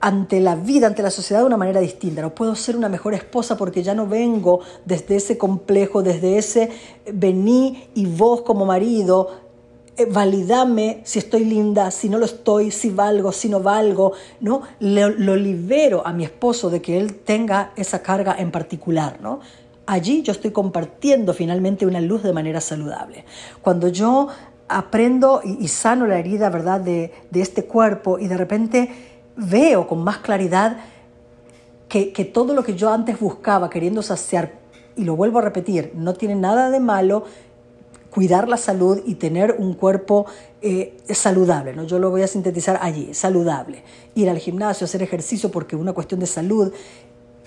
ante 0.00 0.40
la 0.40 0.54
vida, 0.54 0.86
ante 0.86 1.02
la 1.02 1.10
sociedad 1.10 1.40
de 1.40 1.46
una 1.46 1.56
manera 1.56 1.80
distinta. 1.80 2.20
No 2.20 2.34
puedo 2.34 2.54
ser 2.54 2.76
una 2.76 2.88
mejor 2.88 3.14
esposa 3.14 3.56
porque 3.56 3.82
ya 3.82 3.94
no 3.94 4.06
vengo 4.06 4.60
desde 4.84 5.16
ese 5.16 5.38
complejo, 5.38 6.02
desde 6.02 6.36
ese 6.36 6.70
vení 7.10 7.88
y 7.94 8.06
vos 8.06 8.42
como 8.42 8.66
marido, 8.66 9.30
eh, 9.96 10.06
validame 10.06 11.02
si 11.04 11.20
estoy 11.20 11.44
linda, 11.44 11.90
si 11.92 12.08
no 12.08 12.18
lo 12.18 12.24
estoy, 12.24 12.72
si 12.72 12.90
valgo, 12.90 13.30
si 13.30 13.48
no 13.48 13.60
valgo, 13.60 14.12
¿no? 14.40 14.62
Lo, 14.80 15.36
libero 15.36 16.04
a 16.04 16.12
mi 16.12 16.24
esposo 16.24 16.68
de 16.68 16.82
que 16.82 16.98
él 16.98 17.14
tenga 17.20 17.72
esa 17.76 18.02
carga 18.02 18.34
en 18.36 18.50
particular, 18.50 19.20
¿no? 19.22 19.38
Allí 19.86 20.22
yo 20.22 20.32
estoy 20.32 20.50
compartiendo 20.50 21.32
finalmente 21.32 21.86
una 21.86 22.00
luz 22.00 22.24
de 22.24 22.32
manera 22.32 22.60
saludable. 22.60 23.24
Cuando 23.62 23.88
yo 23.88 24.28
aprendo 24.68 25.42
y, 25.44 25.68
sano 25.68 26.06
la 26.06 26.18
herida, 26.18 26.50
¿verdad?, 26.50 26.80
de 26.80 27.12
este 27.32 27.64
cuerpo 27.64 28.18
y 28.18 28.26
de 28.26 28.36
repente 28.36 29.13
veo 29.36 29.86
con 29.86 30.02
más 30.02 30.18
claridad 30.18 30.78
que, 31.88 32.24
todo 32.24 32.54
lo 32.54 32.64
que 32.64 32.74
yo 32.74 32.92
antes 32.92 33.20
buscaba 33.20 33.70
queriendo 33.70 34.02
saciar, 34.02 34.52
y 34.96 35.04
lo 35.04 35.14
vuelvo 35.14 35.38
a 35.38 35.42
repetir, 35.42 35.92
no 35.94 36.14
tiene 36.14 36.34
nada 36.34 36.70
de 36.70 36.80
malo 36.80 37.24
cuidar 38.10 38.48
la 38.48 38.56
salud 38.56 39.00
y 39.04 39.14
tener 39.16 39.56
un 39.58 39.74
cuerpo 39.74 40.26
eh, 40.60 40.96
saludable, 41.10 41.74
¿no? 41.74 41.84
Yo 41.84 41.98
lo 41.98 42.10
voy 42.10 42.22
a 42.22 42.28
sintetizar 42.28 42.78
allí, 42.80 43.12
saludable. 43.12 43.82
Ir 44.14 44.30
al 44.30 44.38
gimnasio, 44.38 44.84
hacer 44.84 45.02
ejercicio 45.02 45.50
porque 45.50 45.76
es 45.76 45.82
una 45.82 45.92
cuestión 45.92 46.20
de 46.20 46.26
salud 46.26 46.72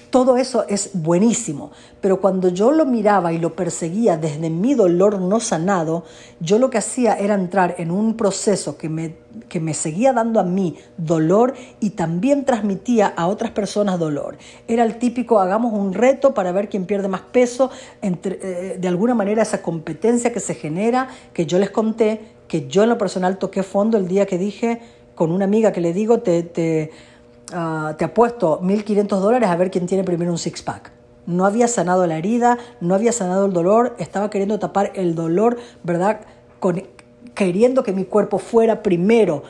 todo 0.09 0.37
eso 0.37 0.65
es 0.67 0.91
buenísimo, 0.93 1.71
pero 2.01 2.21
cuando 2.21 2.49
yo 2.49 2.71
lo 2.71 2.85
miraba 2.85 3.33
y 3.33 3.37
lo 3.37 3.55
perseguía 3.55 4.17
desde 4.17 4.49
mi 4.49 4.73
dolor 4.73 5.19
no 5.19 5.39
sanado, 5.39 6.03
yo 6.39 6.59
lo 6.59 6.69
que 6.69 6.77
hacía 6.77 7.15
era 7.15 7.35
entrar 7.35 7.75
en 7.77 7.91
un 7.91 8.15
proceso 8.15 8.77
que 8.77 8.89
me, 8.89 9.15
que 9.49 9.59
me 9.59 9.73
seguía 9.73 10.13
dando 10.13 10.39
a 10.39 10.43
mí 10.43 10.77
dolor 10.97 11.53
y 11.79 11.91
también 11.91 12.45
transmitía 12.45 13.07
a 13.07 13.27
otras 13.27 13.51
personas 13.51 13.99
dolor. 13.99 14.37
Era 14.67 14.83
el 14.83 14.97
típico, 14.97 15.39
hagamos 15.39 15.73
un 15.73 15.93
reto 15.93 16.33
para 16.33 16.51
ver 16.51 16.69
quién 16.69 16.85
pierde 16.85 17.07
más 17.07 17.21
peso, 17.21 17.69
entre, 18.01 18.39
eh, 18.41 18.77
de 18.79 18.87
alguna 18.87 19.15
manera 19.15 19.41
esa 19.41 19.61
competencia 19.61 20.31
que 20.31 20.39
se 20.39 20.55
genera, 20.55 21.09
que 21.33 21.45
yo 21.45 21.59
les 21.59 21.69
conté, 21.69 22.21
que 22.47 22.67
yo 22.67 22.83
en 22.83 22.89
lo 22.89 22.97
personal 22.97 23.37
toqué 23.37 23.63
fondo 23.63 23.97
el 23.97 24.07
día 24.07 24.25
que 24.25 24.37
dije 24.37 24.79
con 25.15 25.31
una 25.31 25.45
amiga 25.45 25.71
que 25.71 25.81
le 25.81 25.93
digo, 25.93 26.19
te, 26.19 26.43
te 26.43 26.91
Ah, 27.53 27.95
te 27.97 28.05
apuesto 28.05 28.59
1.500 28.61 29.07
dólares 29.19 29.49
a 29.49 29.55
ver 29.55 29.71
quién 29.71 29.85
tiene 29.85 30.03
primero 30.03 30.31
un 30.31 30.37
six-pack. 30.37 30.91
No 31.25 31.45
había 31.45 31.67
sanado 31.67 32.07
la 32.07 32.17
herida, 32.17 32.57
no 32.81 32.95
había 32.95 33.11
sanado 33.11 33.45
el 33.45 33.53
dolor, 33.53 33.95
estaba 33.99 34.29
queriendo 34.29 34.59
tapar 34.59 34.91
el 34.95 35.15
dolor, 35.15 35.57
¿verdad? 35.83 36.21
queriendo 37.35 37.83
que 37.83 37.93
mi 37.93 38.03
cuerpo 38.03 38.39
fuera 38.39 38.81
primero 38.81 39.43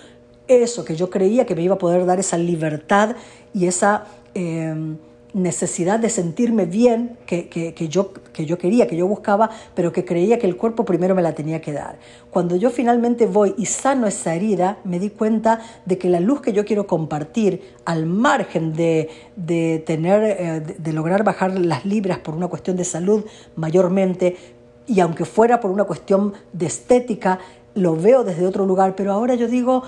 eso 0.47 0.83
que 0.83 0.95
yo 0.95 1.09
creía 1.09 1.45
que 1.45 1.55
me 1.55 1.61
iba 1.61 1.75
a 1.75 1.77
poder 1.77 2.05
dar 2.05 2.19
esa 2.19 2.37
libertad 2.37 3.15
y 3.53 3.67
esa... 3.67 4.05
Em, 4.33 4.97
necesidad 5.33 5.99
de 5.99 6.09
sentirme 6.09 6.65
bien 6.65 7.17
que, 7.25 7.87
yo, 7.89 8.13
que 8.33 8.45
yo 8.45 8.57
quería, 8.57 8.87
que 8.87 8.95
yo 8.95 9.07
buscaba, 9.07 9.49
pero 9.75 9.91
que 9.91 10.05
creía 10.05 10.39
que 10.39 10.47
el 10.47 10.55
cuerpo 10.57 10.85
primero 10.85 11.15
me 11.15 11.21
la 11.21 11.33
tenía 11.33 11.61
que 11.61 11.73
dar. 11.73 11.97
Cuando 12.31 12.55
yo 12.55 12.69
finalmente 12.69 13.25
voy 13.25 13.53
y 13.57 13.65
sano 13.65 14.07
esa 14.07 14.33
herida, 14.33 14.77
me 14.83 14.99
di 14.99 15.09
cuenta 15.09 15.61
de 15.85 15.97
que 15.97 16.09
la 16.09 16.19
luz 16.19 16.41
que 16.41 16.53
yo 16.53 16.65
quiero 16.65 16.87
compartir, 16.87 17.75
al 17.85 18.05
margen 18.05 18.73
de, 18.73 19.09
tener, 19.85 20.23
eh, 20.23 20.75
de 20.77 20.93
lograr 20.93 21.23
bajar 21.23 21.57
las 21.59 21.85
libras 21.85 22.19
por 22.19 22.35
una 22.35 22.47
cuestión 22.47 22.77
de 22.77 22.83
salud 22.83 23.25
mayormente, 23.55 24.35
y 24.87 25.01
aunque 25.01 25.25
fuera 25.25 25.59
por 25.59 25.71
una 25.71 25.83
cuestión 25.83 26.33
de 26.53 26.65
estética, 26.65 27.39
lo 27.75 27.95
veo 27.95 28.23
desde 28.23 28.45
otro 28.45 28.65
lugar, 28.65 28.95
pero 28.95 29.11
ahora 29.11 29.35
yo 29.35 29.47
digo, 29.47 29.83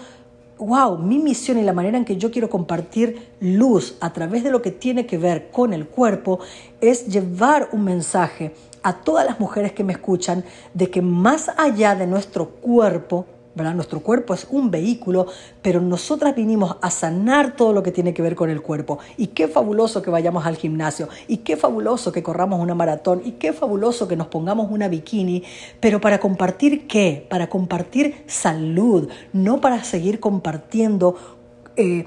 wow, 0.60 0.98
mi 0.98 1.17
misión 1.19 1.58
y 1.58 1.63
la 1.63 1.74
manera 1.74 1.98
en 1.98 2.06
que 2.06 2.17
yo 2.17 2.32
quiero 2.32 2.50
compartir 2.50 3.30
luz 3.39 3.98
a 4.02 4.12
través 4.13 4.43
de 4.43 4.52
lo 4.52 4.62
que 4.62 4.72
tiene 4.72 5.06
que 5.06 5.17
ver 5.17 5.50
con 5.52 5.74
el 5.74 5.88
cuerpo 5.88 6.39
es 6.82 7.08
llevar 7.08 7.69
un 7.72 7.86
mensaje 7.86 8.54
a 8.84 8.93
todas 8.93 9.26
las 9.26 9.39
mujeres 9.39 9.72
que 9.72 9.84
me 9.84 9.93
escuchan 9.93 10.43
de 10.74 10.89
que 10.89 11.02
más 11.02 11.50
allá 11.58 11.95
de 11.95 12.08
nuestro 12.08 12.50
cuerpo, 12.50 13.26
nuestro 13.63 14.00
cuerpo 14.00 14.34
es 14.34 14.48
un 14.50 14.72
vehículo, 14.72 15.28
pero 15.62 15.82
nosotras 15.82 16.36
vinimos 16.36 16.78
a 16.82 16.89
sanar 16.89 17.56
todo 17.56 17.74
lo 17.74 17.84
que 17.84 17.91
tiene 17.91 18.13
que 18.13 18.22
ver 18.22 18.36
con 18.36 18.50
el 18.50 18.62
cuerpo. 18.62 19.00
Y 19.17 19.28
qué 19.28 19.48
fabuloso 19.48 20.02
que 20.02 20.10
vayamos 20.10 20.45
al 20.45 20.56
gimnasio, 20.56 21.10
y 21.28 21.38
qué 21.38 21.58
fabuloso 21.58 22.12
que 22.12 22.24
corramos 22.24 22.60
una 22.60 22.76
maratón, 22.76 23.22
y 23.24 23.34
qué 23.34 23.54
fabuloso 23.54 24.08
que 24.08 24.15
nos 24.15 24.28
pongamos 24.28 24.72
una 24.72 24.88
bikini, 24.88 25.43
pero 25.80 26.02
para 26.02 26.19
compartir 26.19 26.88
qué? 26.88 27.26
Para 27.30 27.50
compartir 27.50 28.24
salud, 28.28 29.10
no 29.34 29.62
para 29.62 29.84
seguir 29.84 30.19
compartiendo 30.19 31.15
eh, 31.76 32.06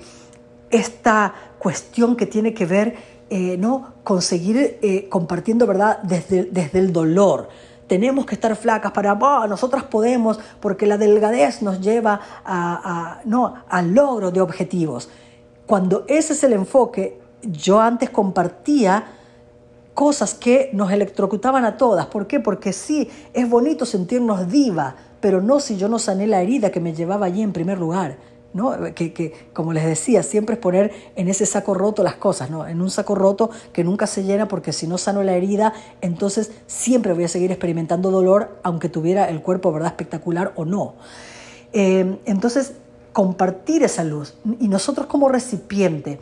esta 0.71 1.35
cuestión 1.59 2.17
que 2.17 2.27
tiene 2.27 2.55
que 2.55 2.67
ver, 2.67 2.97
eh, 3.31 3.57
¿no? 3.59 3.95
Conseguir 4.05 4.79
eh, 4.83 5.09
compartiendo, 5.09 5.67
¿verdad? 5.67 6.03
Desde, 6.03 6.45
desde 6.45 6.79
el 6.79 6.93
dolor 6.93 7.49
tenemos 7.87 8.27
que 8.27 8.35
estar 8.35 8.55
flacas 8.57 8.93
para, 8.93 9.13
oh, 9.13 9.47
nosotras 9.47 9.85
podemos, 9.85 10.39
porque 10.61 10.87
la 10.87 10.99
delgadez 10.99 11.63
nos 11.63 11.81
lleva 11.81 12.21
a, 12.45 13.21
no, 13.25 13.55
al 13.69 13.95
logro 13.95 14.31
de 14.31 14.41
objetivos. 14.41 15.09
Cuando 15.67 16.05
ese 16.09 16.33
es 16.33 16.45
el 16.45 16.53
enfoque, 16.53 17.21
yo 17.43 17.81
antes 17.81 18.11
compartía 18.11 19.05
cosas 19.95 20.35
que 20.35 20.71
nos 20.73 20.91
electrocutaban 20.91 21.65
a 21.65 21.77
todas. 21.77 22.07
¿Por 22.07 22.27
qué? 22.27 22.41
Porque 22.41 22.73
sí, 22.73 23.11
es 23.35 23.49
bonito 23.49 23.85
sentirnos 23.85 24.51
diva, 24.51 24.97
pero 25.21 25.41
no 25.41 25.61
si 25.61 25.77
yo 25.77 25.89
no 25.89 25.99
sané 25.99 26.27
la 26.27 26.41
herida 26.43 26.71
que 26.71 26.81
me 26.81 26.95
llevaba 26.95 27.27
allí 27.27 27.43
en 27.43 27.53
primer 27.53 27.79
lugar. 27.79 28.17
¿No? 28.55 28.77
Que, 28.95 29.49
como 29.53 29.73
les 29.73 29.85
decía, 29.85 30.23
siempre 30.23 30.55
es 30.55 30.61
poner 30.61 30.93
en 31.17 31.29
ese 31.29 31.47
saco 31.47 31.75
roto 31.75 32.03
las 32.03 32.17
cosas, 32.17 32.51
¿no? 32.51 32.67
en 32.67 32.81
un 32.81 32.91
saco 32.91 33.15
roto 33.15 33.51
que 33.73 33.85
nunca 33.85 34.07
se 34.07 34.25
llena 34.25 34.49
porque 34.49 34.73
si 34.73 34.87
no 34.87 34.99
sano 34.99 35.23
la 35.23 35.35
herida, 35.35 35.73
entonces 36.01 36.53
siempre 36.67 37.13
voy 37.13 37.25
a 37.25 37.29
seguir 37.29 37.51
experimentando 37.51 38.11
dolor, 38.11 38.59
aunque 38.63 38.89
tuviera 38.89 39.29
el 39.29 39.41
cuerpo 39.43 39.73
¿verdad? 39.73 39.89
espectacular 39.89 40.53
o 40.57 40.65
no. 40.65 40.95
Eh, 41.73 42.19
entonces, 42.27 42.75
compartir 43.13 43.83
esa 43.83 44.05
luz 44.05 44.35
y 44.61 44.69
nosotros 44.69 45.07
como 45.07 45.29
recipiente, 45.29 46.19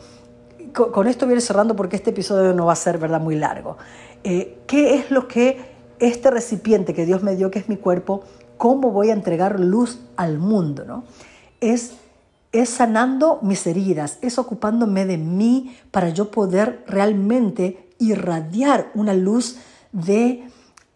con, 0.73 1.07
esto 1.07 1.25
viene 1.25 1.41
cerrando 1.41 1.75
porque 1.75 1.95
este 1.95 2.11
episodio 2.11 2.53
no 2.53 2.65
va 2.65 2.73
a 2.73 2.77
ser 2.77 2.97
¿verdad? 2.97 3.19
muy 3.19 3.35
largo. 3.35 3.77
Eh, 4.23 4.59
¿Qué 4.67 4.95
es 4.95 5.11
lo 5.11 5.27
que 5.27 5.59
este 5.99 6.31
recipiente 6.31 6.93
que 6.93 7.05
Dios 7.05 7.23
me 7.23 7.35
dio, 7.35 7.51
que 7.51 7.59
es 7.59 7.69
mi 7.69 7.77
cuerpo, 7.77 8.23
cómo 8.57 8.91
voy 8.91 9.09
a 9.09 9.13
entregar 9.13 9.59
luz 9.59 9.99
al 10.15 10.37
mundo? 10.37 11.03
Es 11.59 11.93
es 12.51 12.69
sanando 12.69 13.39
mis 13.41 13.65
heridas, 13.65 14.17
es 14.21 14.37
ocupándome 14.37 15.05
de 15.05 15.17
mí 15.17 15.75
para 15.91 16.09
yo 16.09 16.31
poder 16.31 16.83
realmente 16.87 17.89
irradiar 17.97 18.91
una 18.93 19.13
luz 19.13 19.57
de 19.91 20.43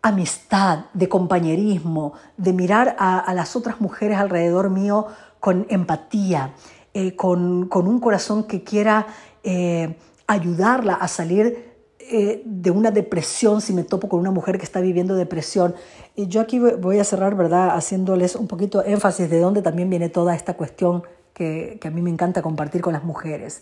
amistad, 0.01 0.85
de 0.93 1.09
compañerismo, 1.09 2.13
de 2.37 2.53
mirar 2.53 2.95
a, 2.99 3.33
las 3.33 3.55
otras 3.55 3.81
mujeres 3.81 4.17
alrededor 4.17 4.69
mío 4.69 5.07
con 5.39 5.65
empatía, 5.69 6.53
eh, 6.93 7.15
con, 7.15 7.69
un 7.71 7.99
corazón 7.99 8.43
que 8.43 8.63
quiera 8.63 9.07
eh, 9.43 9.97
ayudarla 10.27 10.93
a 10.93 11.07
salir 11.07 11.73
eh, 11.99 12.43
de 12.45 12.69
una 12.69 12.91
depresión, 12.91 13.61
si 13.61 13.73
me 13.73 13.83
topo 13.83 14.07
con 14.09 14.19
una 14.19 14.29
mujer 14.29 14.59
que 14.59 14.65
está 14.65 14.79
viviendo 14.79 15.15
depresión. 15.15 15.73
Y 16.15 16.27
yo 16.27 16.41
aquí 16.41 16.59
voy 16.59 16.99
a 16.99 17.03
cerrar, 17.03 17.35
¿verdad?, 17.35 17.75
haciéndoles 17.75 18.35
un 18.35 18.47
poquito 18.47 18.85
énfasis 18.85 19.29
de 19.29 19.39
dónde 19.39 19.61
también 19.61 19.89
viene 19.89 20.09
toda 20.09 20.35
esta 20.35 20.55
cuestión 20.55 21.03
que, 21.35 21.77
que 21.79 21.87
a 21.89 21.91
mí 21.91 22.01
me 22.01 22.09
encanta 22.09 22.41
compartir 22.41 22.81
con 22.81 22.93
las 22.93 23.03
mujeres. 23.03 23.61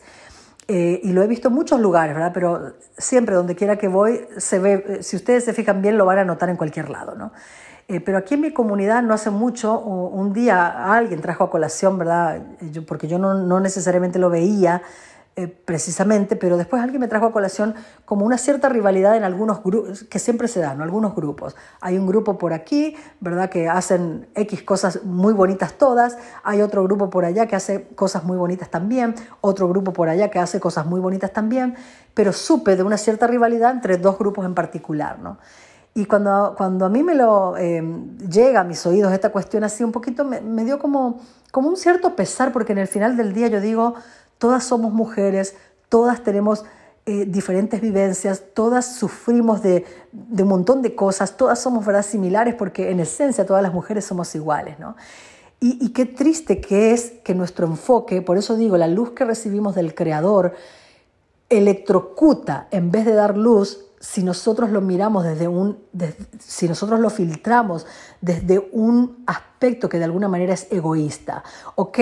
Eh, 0.69 1.01
y 1.03 1.11
lo 1.11 1.21
he 1.21 1.27
visto 1.27 1.49
en 1.49 1.55
muchos 1.55 1.81
lugares, 1.81 2.15
¿verdad? 2.15 2.31
Pero 2.33 2.73
siempre, 2.97 3.35
donde 3.35 3.55
quiera 3.55 3.77
que 3.77 3.89
voy, 3.89 4.21
se 4.37 4.59
ve, 4.59 4.85
eh, 4.87 5.03
si 5.03 5.17
ustedes 5.17 5.43
se 5.43 5.53
fijan 5.53 5.81
bien, 5.81 5.97
lo 5.97 6.05
van 6.05 6.19
a 6.19 6.23
notar 6.23 6.49
en 6.49 6.55
cualquier 6.55 6.89
lado, 6.89 7.15
¿no? 7.15 7.33
pero 8.05 8.17
aquí 8.17 8.35
en 8.35 8.41
mi 8.41 8.53
comunidad 8.53 9.03
no 9.03 9.13
hace 9.13 9.29
mucho, 9.29 9.77
un 9.77 10.33
día 10.33 10.95
alguien 10.95 11.21
trajo 11.21 11.43
a 11.43 11.51
colación, 11.51 11.99
¿verdad? 11.99 12.41
Yo, 12.71 12.85
porque 12.85 13.07
yo 13.07 13.19
no, 13.19 13.35
no 13.35 13.59
necesariamente 13.59 14.17
lo 14.17 14.31
veía, 14.31 14.81
eh, 15.35 15.47
precisamente, 15.47 16.35
pero 16.35 16.57
después 16.57 16.83
alguien 16.83 17.01
me 17.01 17.07
trajo 17.07 17.25
a 17.25 17.31
colación 17.31 17.73
como 18.05 18.23
una 18.23 18.37
cierta 18.37 18.69
rivalidad 18.69 19.17
en 19.17 19.23
algunos 19.23 19.63
grupos, 19.63 20.03
que 20.03 20.19
siempre 20.19 20.47
se 20.47 20.59
dan, 20.59 20.79
algunos 20.79 21.15
grupos. 21.15 21.55
Hay 21.81 21.97
un 21.97 22.05
grupo 22.05 22.37
por 22.37 22.53
aquí, 22.53 22.95
¿verdad?, 23.19 23.49
que 23.49 23.67
hacen 23.67 24.27
X 24.35 24.61
cosas 24.61 25.03
muy 25.05 25.33
bonitas 25.33 25.73
todas, 25.73 26.19
hay 26.43 26.61
otro 26.61 26.83
grupo 26.83 27.09
por 27.09 27.25
allá 27.25 27.47
que 27.47 27.55
hace 27.55 27.87
cosas 27.95 28.23
muy 28.25 28.37
bonitas 28.37 28.69
también, 28.69 29.15
otro 29.41 29.67
grupo 29.67 29.91
por 29.91 30.07
allá 30.07 30.29
que 30.29 30.37
hace 30.37 30.59
cosas 30.59 30.85
muy 30.85 30.99
bonitas 30.99 31.33
también, 31.33 31.77
pero 32.13 32.31
supe 32.31 32.75
de 32.75 32.83
una 32.83 32.99
cierta 32.99 33.25
rivalidad 33.25 33.71
entre 33.71 33.97
dos 33.97 34.19
grupos 34.19 34.45
en 34.45 34.53
particular, 34.53 35.17
¿no? 35.17 35.39
Y 35.95 36.05
cuando, 36.05 36.53
cuando 36.55 36.85
a 36.85 36.89
mí 36.89 37.01
me 37.03 37.15
lo 37.15 37.55
eh, 37.57 37.83
llega 38.29 38.61
a 38.61 38.63
mis 38.63 38.85
oídos 38.85 39.13
esta 39.13 39.31
cuestión 39.31 39.63
así 39.63 39.83
un 39.83 39.91
poquito, 39.91 40.25
me, 40.25 40.41
me 40.41 40.63
dio 40.63 40.79
como, 40.79 41.21
como 41.51 41.69
un 41.69 41.77
cierto 41.77 42.15
pesar, 42.15 42.51
porque 42.51 42.71
en 42.73 42.79
el 42.79 42.87
final 42.87 43.15
del 43.15 43.33
día 43.33 43.47
yo 43.47 43.61
digo, 43.61 43.95
todas 44.37 44.63
somos 44.63 44.93
mujeres, 44.93 45.55
todas 45.89 46.23
tenemos 46.23 46.65
eh, 47.05 47.25
diferentes 47.27 47.81
vivencias, 47.81 48.43
todas 48.53 48.95
sufrimos 48.95 49.61
de, 49.61 49.85
un 50.11 50.47
montón 50.47 50.81
de 50.81 50.95
cosas, 50.95 51.35
todas 51.35 51.61
somos 51.61 51.85
¿verdad? 51.85 52.03
similares 52.03 52.55
porque 52.55 52.91
en 52.91 52.99
esencia 52.99 53.45
todas 53.45 53.61
las 53.61 53.73
mujeres 53.73 54.05
somos 54.05 54.33
iguales. 54.35 54.79
¿no? 54.79 54.95
Y, 55.59 55.77
y 55.85 55.89
qué 55.89 56.05
triste 56.05 56.61
que 56.61 56.93
es 56.93 57.11
que 57.23 57.35
nuestro 57.35 57.67
enfoque, 57.67 58.21
por 58.21 58.37
eso 58.37 58.55
digo, 58.55 58.77
la 58.77 58.87
luz 58.87 59.11
que 59.11 59.25
recibimos 59.25 59.75
del 59.75 59.93
Creador, 59.93 60.53
electrocuta 61.49 62.67
en 62.71 62.89
vez 62.89 63.05
de 63.05 63.13
dar 63.13 63.37
luz 63.37 63.85
si 64.03 64.21
nosotros 64.21 64.69
lo 64.69 64.81
miramos 64.81 65.23
desde 65.23 65.47
un, 65.47 65.77
si 66.37 66.67
nosotros 66.67 66.99
lo 66.99 67.09
filtramos 67.09 67.87
desde 68.19 68.59
un 68.73 69.23
aspecto 69.25 69.87
que 69.87 69.97
de 69.97 70.03
alguna 70.03 70.27
manera 70.27 70.53
es 70.53 70.67
egoísta. 70.71 71.41
Ok, 71.75 71.99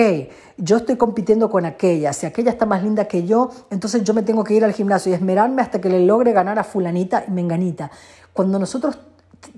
yo 0.56 0.78
estoy 0.78 0.96
compitiendo 0.96 1.48
con 1.48 1.64
aquella, 1.64 2.12
si 2.12 2.26
aquella 2.26 2.50
está 2.50 2.66
más 2.66 2.82
linda 2.82 3.06
que 3.06 3.24
yo, 3.24 3.50
entonces 3.70 4.02
yo 4.02 4.14
me 4.14 4.24
tengo 4.24 4.42
que 4.42 4.54
ir 4.54 4.64
al 4.64 4.72
gimnasio 4.72 5.12
y 5.12 5.14
esmerarme 5.14 5.62
hasta 5.62 5.80
que 5.80 5.88
le 5.88 6.04
logre 6.04 6.32
ganar 6.32 6.58
a 6.58 6.64
fulanita 6.64 7.24
y 7.28 7.30
menganita. 7.30 7.88
Cuando 8.32 8.58
nosotros 8.58 8.98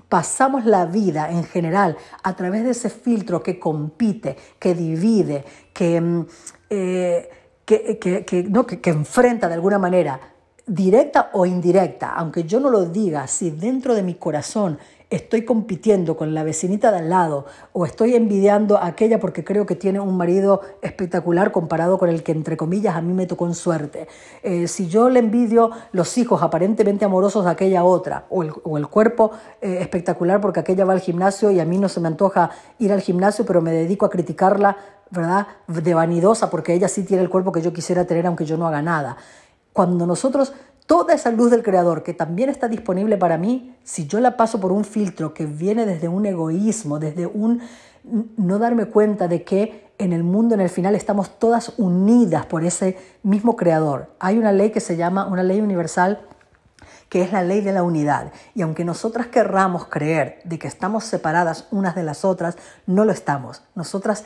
pasamos 0.07 0.65
la 0.65 0.85
vida 0.85 1.31
en 1.31 1.45
general 1.45 1.97
a 2.21 2.35
través 2.35 2.63
de 2.63 2.69
ese 2.69 2.91
filtro 2.91 3.41
que 3.41 3.57
compite, 3.57 4.37
que 4.59 4.75
divide, 4.75 5.43
que, 5.73 5.99
mm, 5.99 6.27
eh, 6.69 7.29
que, 7.65 8.45
no, 8.47 8.67
que 8.67 8.89
enfrenta 8.91 9.47
de 9.47 9.55
alguna 9.55 9.79
manera 9.79 10.34
directa 10.67 11.29
o 11.33 11.45
indirecta, 11.45 12.13
aunque 12.13 12.43
yo 12.43 12.59
no 12.59 12.69
lo 12.69 12.85
diga, 12.85 13.27
si 13.27 13.51
dentro 13.51 13.93
de 13.93 14.03
mi 14.03 14.15
corazón 14.15 14.79
estoy 15.09 15.45
compitiendo 15.45 16.17
con 16.17 16.33
la 16.33 16.43
vecinita 16.43 16.91
de 16.91 16.97
al 16.97 17.09
lado 17.09 17.45
o 17.73 17.85
estoy 17.85 18.15
envidiando 18.15 18.77
a 18.77 18.87
aquella 18.87 19.19
porque 19.19 19.43
creo 19.43 19.65
que 19.65 19.75
tiene 19.75 19.99
un 19.99 20.17
marido 20.17 20.61
espectacular 20.81 21.51
comparado 21.51 21.97
con 21.97 22.09
el 22.09 22.23
que 22.23 22.31
entre 22.31 22.57
comillas 22.57 22.95
a 22.95 23.01
mí 23.01 23.13
me 23.13 23.27
tocó 23.27 23.45
en 23.45 23.53
suerte. 23.53 24.07
Eh, 24.41 24.67
si 24.67 24.87
yo 24.87 25.09
le 25.09 25.19
envidio 25.19 25.71
los 25.91 26.17
hijos 26.17 26.41
aparentemente 26.41 27.05
amorosos 27.05 27.45
de 27.45 27.51
aquella 27.51 27.83
otra 27.83 28.25
o 28.29 28.43
el, 28.43 28.87
cuerpo 28.87 29.31
eh, 29.61 29.77
espectacular 29.81 30.41
porque 30.41 30.59
aquella 30.59 30.85
va 30.85 30.93
al 30.93 31.01
gimnasio 31.01 31.51
y 31.51 31.59
a 31.59 31.65
mí 31.65 31.77
no 31.77 31.87
se 31.87 31.99
me 31.99 32.07
antoja 32.07 32.49
ir 32.79 32.91
al 32.91 33.01
gimnasio 33.01 33.45
pero 33.45 33.61
me 33.61 33.71
dedico 33.71 34.05
a 34.05 34.09
criticarla, 34.09 34.77
¿verdad? 35.11 35.47
De 35.67 35.93
vanidosa 35.93 36.49
porque 36.49 36.73
ella 36.73 36.87
sí 36.87 37.03
tiene 37.03 37.21
el 37.21 37.29
cuerpo 37.29 37.51
que 37.51 37.61
yo 37.61 37.71
quisiera 37.71 38.05
tener 38.05 38.25
aunque 38.25 38.45
yo 38.45 38.57
no 38.57 38.67
haga 38.67 38.81
nada. 38.81 39.17
Cuando 39.75 40.07
nosotros, 40.07 40.53
toda 40.85 41.13
esa 41.13 41.31
luz 41.31 41.51
del 41.51 41.61
Creador 41.61 42.01
que 42.01 42.13
también 42.13 42.49
está 42.49 42.69
disponible 42.69 43.17
para 43.17 43.37
mí, 43.37 43.75
si 43.83 44.07
yo 44.07 44.21
la 44.21 44.37
paso 44.37 44.61
por 44.61 44.71
un 44.71 44.85
filtro 44.85 45.33
que 45.33 45.45
viene 45.45 45.85
desde 45.85 46.07
un 46.07 46.25
egoísmo, 46.25 46.97
desde 46.97 47.27
un 47.27 47.59
no 48.37 48.57
darme 48.57 48.85
cuenta 48.85 49.27
de 49.27 49.43
que 49.43 49.91
en 49.97 50.13
el 50.13 50.23
mundo, 50.23 50.55
en 50.55 50.61
el 50.61 50.69
final, 50.69 50.95
estamos 50.95 51.39
todas 51.39 51.73
unidas 51.75 52.45
por 52.45 52.63
ese 52.63 52.97
mismo 53.21 53.57
Creador. 53.57 54.11
Hay 54.19 54.37
una 54.37 54.53
ley 54.53 54.71
que 54.71 54.79
se 54.79 54.95
llama, 54.95 55.27
una 55.27 55.43
ley 55.43 55.59
universal, 55.59 56.21
que 57.09 57.21
es 57.21 57.33
la 57.33 57.43
ley 57.43 57.59
de 57.59 57.73
la 57.73 57.83
unidad. 57.83 58.31
Y 58.53 58.61
aunque 58.61 58.85
nosotras 58.85 59.27
querramos 59.27 59.87
creer 59.87 60.39
de 60.45 60.57
que 60.57 60.69
estamos 60.69 61.03
separadas 61.03 61.67
unas 61.71 61.95
de 61.95 62.03
las 62.03 62.23
otras, 62.23 62.55
no 62.85 63.03
lo 63.03 63.11
estamos. 63.11 63.61
Nosotras 63.75 64.23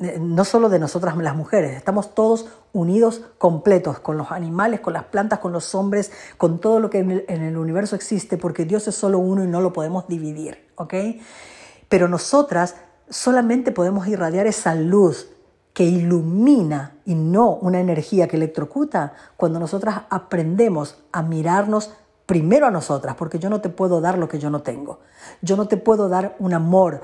no 0.00 0.44
solo 0.44 0.70
de 0.70 0.78
nosotras 0.78 1.16
las 1.18 1.36
mujeres, 1.36 1.76
estamos 1.76 2.14
todos 2.14 2.48
unidos 2.72 3.22
completos 3.36 4.00
con 4.00 4.16
los 4.16 4.32
animales, 4.32 4.80
con 4.80 4.94
las 4.94 5.04
plantas, 5.04 5.40
con 5.40 5.52
los 5.52 5.74
hombres, 5.74 6.10
con 6.38 6.58
todo 6.58 6.80
lo 6.80 6.88
que 6.88 7.00
en 7.00 7.42
el, 7.42 7.56
universo 7.58 7.96
existe, 7.96 8.38
porque 8.38 8.64
Dios 8.64 8.88
es 8.88 8.94
solo 8.94 9.18
uno 9.18 9.44
y 9.44 9.46
no 9.46 9.60
lo 9.60 9.74
podemos 9.74 10.08
dividir, 10.08 10.68
¿ok? 10.76 10.94
Pero 11.90 12.08
nosotras 12.08 12.76
solamente 13.10 13.72
podemos 13.72 14.06
irradiar 14.06 14.46
esa 14.46 14.74
luz 14.74 15.28
que 15.74 15.84
ilumina 15.84 16.96
y 17.04 17.14
no 17.14 17.50
una 17.56 17.80
energía 17.80 18.26
que 18.26 18.36
electrocuta 18.36 19.12
cuando 19.36 19.60
nosotras 19.60 20.02
aprendemos 20.08 20.96
a 21.12 21.22
mirarnos 21.22 21.92
primero 22.24 22.66
a 22.66 22.70
nosotras, 22.70 23.16
porque 23.16 23.38
yo 23.38 23.50
no 23.50 23.60
te 23.60 23.68
puedo 23.68 24.00
dar 24.00 24.16
lo 24.16 24.28
que 24.28 24.38
yo 24.38 24.50
no 24.50 24.62
tengo. 24.62 25.00
Yo 25.42 25.56
no 25.56 25.66
te 25.66 25.76
puedo 25.76 26.08
dar 26.08 26.36
un 26.38 26.54
amor 26.54 27.02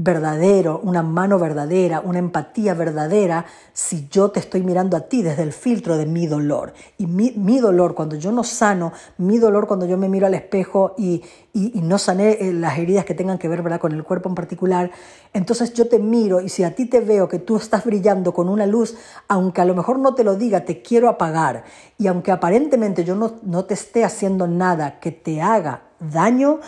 verdadero, 0.00 0.80
una 0.84 1.02
mano 1.02 1.40
verdadera, 1.40 2.00
una 2.00 2.20
empatía 2.20 2.72
verdadera, 2.74 3.46
si 3.72 4.06
yo 4.08 4.30
te 4.30 4.38
estoy 4.38 4.62
mirando 4.62 4.96
a 4.96 5.00
ti 5.00 5.22
desde 5.22 5.42
el 5.42 5.52
filtro 5.52 5.96
de 5.96 6.06
mi 6.06 6.28
dolor. 6.28 6.72
Y 6.98 7.06
mi, 7.06 7.58
dolor, 7.58 7.96
cuando 7.96 8.14
yo 8.14 8.30
no 8.30 8.44
sano, 8.44 8.92
mi 9.16 9.38
dolor 9.38 9.66
cuando 9.66 9.86
yo 9.86 9.98
me 9.98 10.08
miro 10.08 10.28
al 10.28 10.34
espejo 10.34 10.94
y, 10.96 11.24
no 11.52 11.98
sané 11.98 12.38
eh, 12.38 12.52
las 12.52 12.78
heridas 12.78 13.04
que 13.04 13.14
tengan 13.14 13.38
que 13.38 13.48
ver 13.48 13.62
¿verdad? 13.62 13.80
con 13.80 13.90
el 13.90 14.04
cuerpo 14.04 14.28
en 14.28 14.36
particular, 14.36 14.92
entonces 15.32 15.74
yo 15.74 15.88
te 15.88 15.98
miro 15.98 16.40
y 16.40 16.48
si 16.48 16.62
a 16.62 16.76
ti 16.76 16.86
te 16.86 17.00
veo 17.00 17.26
que 17.28 17.40
tú 17.40 17.56
estás 17.56 17.84
brillando 17.84 18.32
con 18.32 18.48
una 18.48 18.66
luz, 18.66 18.96
aunque 19.26 19.60
a 19.60 19.64
lo 19.64 19.74
mejor 19.74 19.98
no 19.98 20.14
te 20.14 20.22
lo 20.22 20.36
diga, 20.36 20.64
te 20.64 20.80
quiero 20.80 21.08
apagar. 21.08 21.64
Y 21.98 22.06
aunque 22.06 22.30
aparentemente 22.30 23.02
yo 23.02 23.16
no, 23.16 23.32
no 23.42 23.64
te 23.64 23.74
esté 23.74 24.04
haciendo 24.04 24.46
nada 24.46 25.00
que 25.00 25.10
te 25.10 25.42
haga 25.42 25.88
daño, 25.98 26.60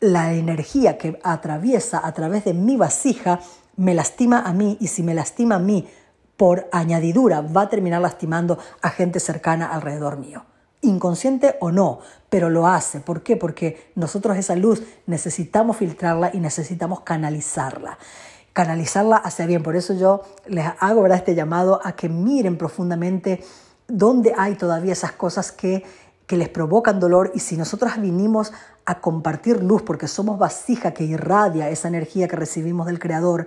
la 0.00 0.32
energía 0.34 0.98
que 0.98 1.18
atraviesa 1.22 2.06
a 2.06 2.12
través 2.12 2.44
de 2.44 2.54
mi 2.54 2.76
vasija 2.76 3.40
me 3.76 3.94
lastima 3.94 4.40
a 4.40 4.52
mí 4.52 4.76
y 4.80 4.88
si 4.88 5.02
me 5.02 5.14
lastima 5.14 5.56
a 5.56 5.58
mí 5.58 5.88
por 6.36 6.68
añadidura 6.72 7.40
va 7.40 7.62
a 7.62 7.68
terminar 7.68 8.02
lastimando 8.02 8.58
a 8.82 8.90
gente 8.90 9.20
cercana 9.20 9.66
alrededor 9.66 10.18
mío. 10.18 10.44
Inconsciente 10.82 11.56
o 11.60 11.70
no, 11.70 12.00
pero 12.28 12.50
lo 12.50 12.66
hace. 12.66 13.00
¿Por 13.00 13.22
qué? 13.22 13.36
Porque 13.36 13.92
nosotros 13.94 14.36
esa 14.36 14.56
luz 14.56 14.82
necesitamos 15.06 15.78
filtrarla 15.78 16.30
y 16.34 16.40
necesitamos 16.40 17.00
canalizarla. 17.00 17.98
Canalizarla 18.52 19.16
hacia 19.16 19.46
bien. 19.46 19.62
Por 19.62 19.76
eso 19.76 19.94
yo 19.94 20.22
les 20.46 20.66
hago 20.80 21.02
¿verdad? 21.02 21.18
este 21.18 21.34
llamado 21.34 21.80
a 21.82 21.92
que 21.92 22.08
miren 22.08 22.58
profundamente 22.58 23.42
dónde 23.88 24.34
hay 24.36 24.56
todavía 24.56 24.92
esas 24.92 25.12
cosas 25.12 25.52
que 25.52 25.84
que 26.26 26.36
les 26.36 26.48
provocan 26.48 27.00
dolor 27.00 27.32
y 27.34 27.40
si 27.40 27.56
nosotros 27.56 27.92
vinimos 27.98 28.52
a 28.86 29.00
compartir 29.00 29.62
luz 29.62 29.82
porque 29.82 30.08
somos 30.08 30.38
vasija 30.38 30.92
que 30.92 31.04
irradia 31.04 31.70
esa 31.70 31.88
energía 31.88 32.28
que 32.28 32.36
recibimos 32.36 32.86
del 32.86 32.98
Creador, 32.98 33.46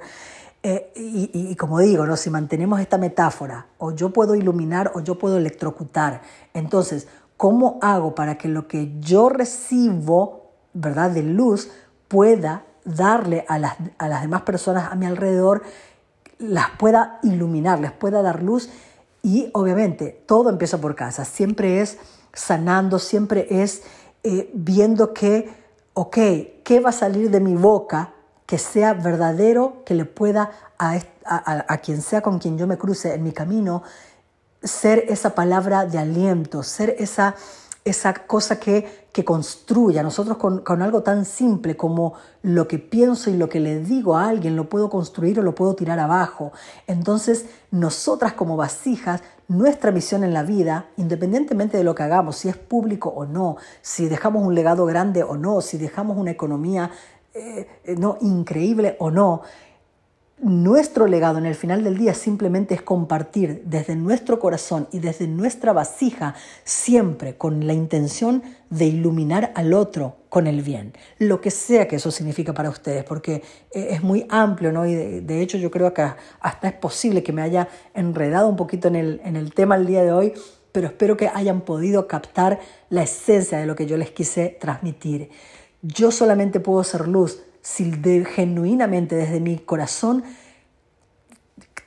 eh, 0.63 0.91
y, 0.95 1.56
como 1.56 1.80
digo, 1.80 2.06
¿no? 2.06 2.17
si 2.17 2.30
mantenemos 2.30 2.80
esta 2.80 2.97
metáfora, 2.97 3.67
o 3.78 3.91
yo 3.91 4.12
puedo 4.12 4.36
iluminar 4.36 4.91
o 4.95 5.00
yo 5.00 5.17
puedo 5.17 5.38
electrocutar, 5.38 6.21
entonces, 6.54 7.08
¿cómo 7.38 7.78
hago 7.82 8.15
para 8.15 8.38
que 8.38 8.47
lo 8.47 8.67
que 8.67 9.00
yo 9.00 9.30
recibo, 9.30 10.52
¿verdad?, 10.73 11.12
de 11.12 11.23
luz, 11.23 11.69
pueda 12.08 12.65
darle 12.84 13.45
a 13.47 13.60
las, 13.60 13.76
a 13.97 14.08
las 14.08 14.21
demás 14.23 14.41
personas 14.41 14.91
a 14.91 14.95
mi 14.95 15.06
alrededor, 15.06 15.62
las 16.39 16.71
pueda 16.71 17.19
iluminar, 17.23 17.80
les 17.80 17.91
pueda 17.91 18.21
dar 18.21 18.41
luz? 18.41 18.69
Y 19.21 19.50
obviamente, 19.54 20.23
todo 20.26 20.50
empieza 20.50 20.82
por 20.82 20.95
casa, 20.95 21.23
siempre 21.23 21.82
es 21.82 22.00
sanando, 22.34 23.00
siempre 23.00 23.47
es 23.50 23.84
eh, 24.23 24.49
viendo 24.53 25.13
que, 25.13 25.49
ok, 25.93 26.17
¿qué 26.63 26.80
va 26.84 26.89
a 26.89 26.93
salir 26.93 27.30
de 27.30 27.39
mi 27.39 27.56
boca 27.56 28.13
que 28.45 28.58
sea 28.58 28.93
verdadero, 28.93 29.84
que 29.86 29.93
le 29.93 30.06
pueda 30.06 30.51
a, 30.80 30.99
a, 31.25 31.77
quien 31.80 32.01
sea 32.01 32.21
con 32.21 32.39
quien 32.39 32.58
yo 32.58 32.65
me 32.65 32.77
cruce 32.77 33.13
en 33.13 33.23
mi 33.23 33.34
camino, 33.34 33.84
ser 34.63 35.03
esa 35.10 35.36
palabra 35.36 35.86
de 35.86 35.97
aliento, 35.97 36.63
ser 36.63 36.95
esa, 36.99 37.36
esa 37.89 38.13
cosa 38.13 38.60
que, 38.60 39.08
que 39.12 39.26
construya. 39.26 40.04
Nosotros 40.04 40.38
con, 40.38 40.82
algo 40.82 41.02
tan 41.02 41.26
simple 41.26 41.76
como 41.76 42.13
lo 42.43 42.67
que 42.67 42.80
pienso 42.80 43.30
y 43.30 43.38
lo 43.38 43.50
que 43.50 43.60
le 43.60 43.80
digo 43.80 44.15
a 44.15 44.28
alguien 44.28 44.56
lo 44.56 44.69
puedo 44.69 44.89
construir 44.89 45.39
o 45.39 45.43
lo 45.43 45.56
puedo 45.56 45.76
tirar 45.76 46.00
abajo. 46.00 46.52
Entonces, 46.86 47.45
nosotras 47.71 48.34
como 48.34 48.58
vasijas, 48.58 49.21
nuestra 49.47 49.91
misión 49.91 50.23
en 50.23 50.34
la 50.34 50.43
vida, 50.43 50.86
independientemente 50.97 51.78
de 51.78 51.84
lo 51.84 51.95
que 51.95 52.04
hagamos, 52.04 52.38
si 52.38 52.50
es 52.50 52.58
público 52.58 53.10
o 53.10 53.26
no, 53.26 53.58
si 53.82 54.08
dejamos 54.08 54.45
un 54.45 54.54
legado 54.54 54.86
grande 54.86 55.23
o 55.23 55.38
no, 55.38 55.62
si 55.62 55.78
dejamos 55.78 56.17
una 56.17 56.32
economía 56.32 56.91
eh, 57.34 57.67
no 57.97 58.17
increíble 58.21 58.95
o 59.00 59.12
no, 59.12 59.41
nuestro 60.39 61.08
legado 61.08 61.39
en 61.39 61.47
el 61.47 61.56
final 61.56 61.84
del 61.84 61.97
día 61.97 62.13
simplemente 62.13 62.76
es 62.76 62.82
compartir 62.84 63.63
desde 63.65 63.95
nuestro 63.95 64.39
corazón 64.39 64.88
y 64.91 65.00
desde 65.00 65.28
nuestra 65.28 65.73
vasija, 65.73 66.36
siempre 66.63 67.36
con 67.38 67.65
la 67.65 67.73
intención 67.73 68.43
de 68.69 68.86
iluminar 68.86 69.52
al 69.56 69.73
otro 69.73 70.17
con 70.30 70.45
el 70.45 70.62
bien, 70.62 70.93
lo 71.17 71.41
que 71.41 71.50
sea 71.50 71.88
que 71.88 71.95
eso 71.95 72.12
significa 72.12 72.54
para 72.54 72.69
ustedes, 72.69 73.04
porque 73.04 73.41
eh, 73.71 73.88
es 73.91 74.04
muy 74.04 74.28
amplio, 74.30 74.71
¿no? 74.71 74.86
Y 74.86 74.93
de, 74.93 75.41
hecho 75.41 75.58
yo 75.58 75.71
creo 75.71 75.93
que 75.93 76.08
hasta 76.39 76.67
es 76.67 76.73
posible 76.73 77.23
que 77.23 77.34
me 77.34 77.41
haya 77.41 77.67
enredado 77.95 78.47
un 78.47 78.58
poquito 78.58 78.88
en 78.89 78.95
el, 78.95 79.21
en 79.23 79.38
el 79.38 79.54
tema 79.54 79.76
el 79.76 79.88
día 79.88 80.04
de 80.04 80.12
hoy, 80.12 80.34
pero 80.71 80.88
espero 80.88 81.17
que 81.17 81.30
hayan 81.30 81.62
podido 81.62 82.08
captar 82.08 82.60
la 82.89 83.02
esencia 83.02 83.58
de 83.58 83.65
lo 83.65 83.76
que 83.76 83.88
yo 83.88 83.97
les 83.97 84.12
quise 84.12 84.58
transmitir. 84.60 85.30
Yo 85.82 86.12
solamente 86.12 86.60
puedo 86.60 86.84
ser 86.84 87.08
luz 87.08 87.41
si 87.67 87.91
genuinamente 88.23 89.15
desde 89.15 89.41
mi 89.41 89.58
corazón, 89.58 90.23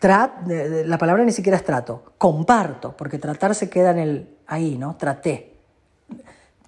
la 0.03 0.99
palabra 0.99 1.25
ni 1.25 1.33
siquiera 1.33 1.57
es 1.57 1.64
trato, 1.64 2.12
comparto, 2.19 2.95
porque 2.97 3.19
tratar 3.19 3.55
se 3.55 3.71
queda 3.71 3.90
en 3.93 3.99
el 3.99 4.29
ahí, 4.47 4.77
¿no? 4.77 4.97
Traté. 4.97 5.55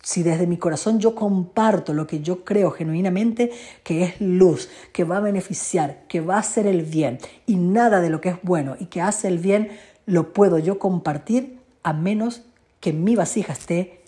Si 0.03 0.23
desde 0.23 0.47
mi 0.47 0.57
corazón 0.57 0.99
yo 0.99 1.15
comparto 1.15 1.93
lo 1.93 2.07
que 2.07 2.21
yo 2.21 2.43
creo 2.43 2.71
genuinamente 2.71 3.53
que 3.85 4.03
es 4.03 4.21
luz, 4.21 4.71
que 4.93 5.05
va 5.05 5.19
a 5.19 5.21
beneficiar, 5.21 6.05
que 6.09 6.23
va 6.23 6.37
a 6.37 6.41
hacer 6.41 6.67
el 6.67 6.83
bien, 6.83 7.19
y 7.47 7.57
nada 7.57 8.01
de 8.01 8.09
lo 8.09 8.21
que 8.21 8.31
es 8.31 8.37
bueno 8.43 8.77
y 8.81 8.87
que 8.87 9.03
hace 9.03 9.29
el 9.29 9.39
bien 9.39 9.79
lo 10.07 10.33
puedo 10.33 10.59
yo 10.59 10.79
compartir 10.79 11.61
a 11.83 11.93
menos 11.93 12.43
que 12.81 12.95
mi 12.95 13.15
vasija 13.15 13.53
esté 13.53 14.02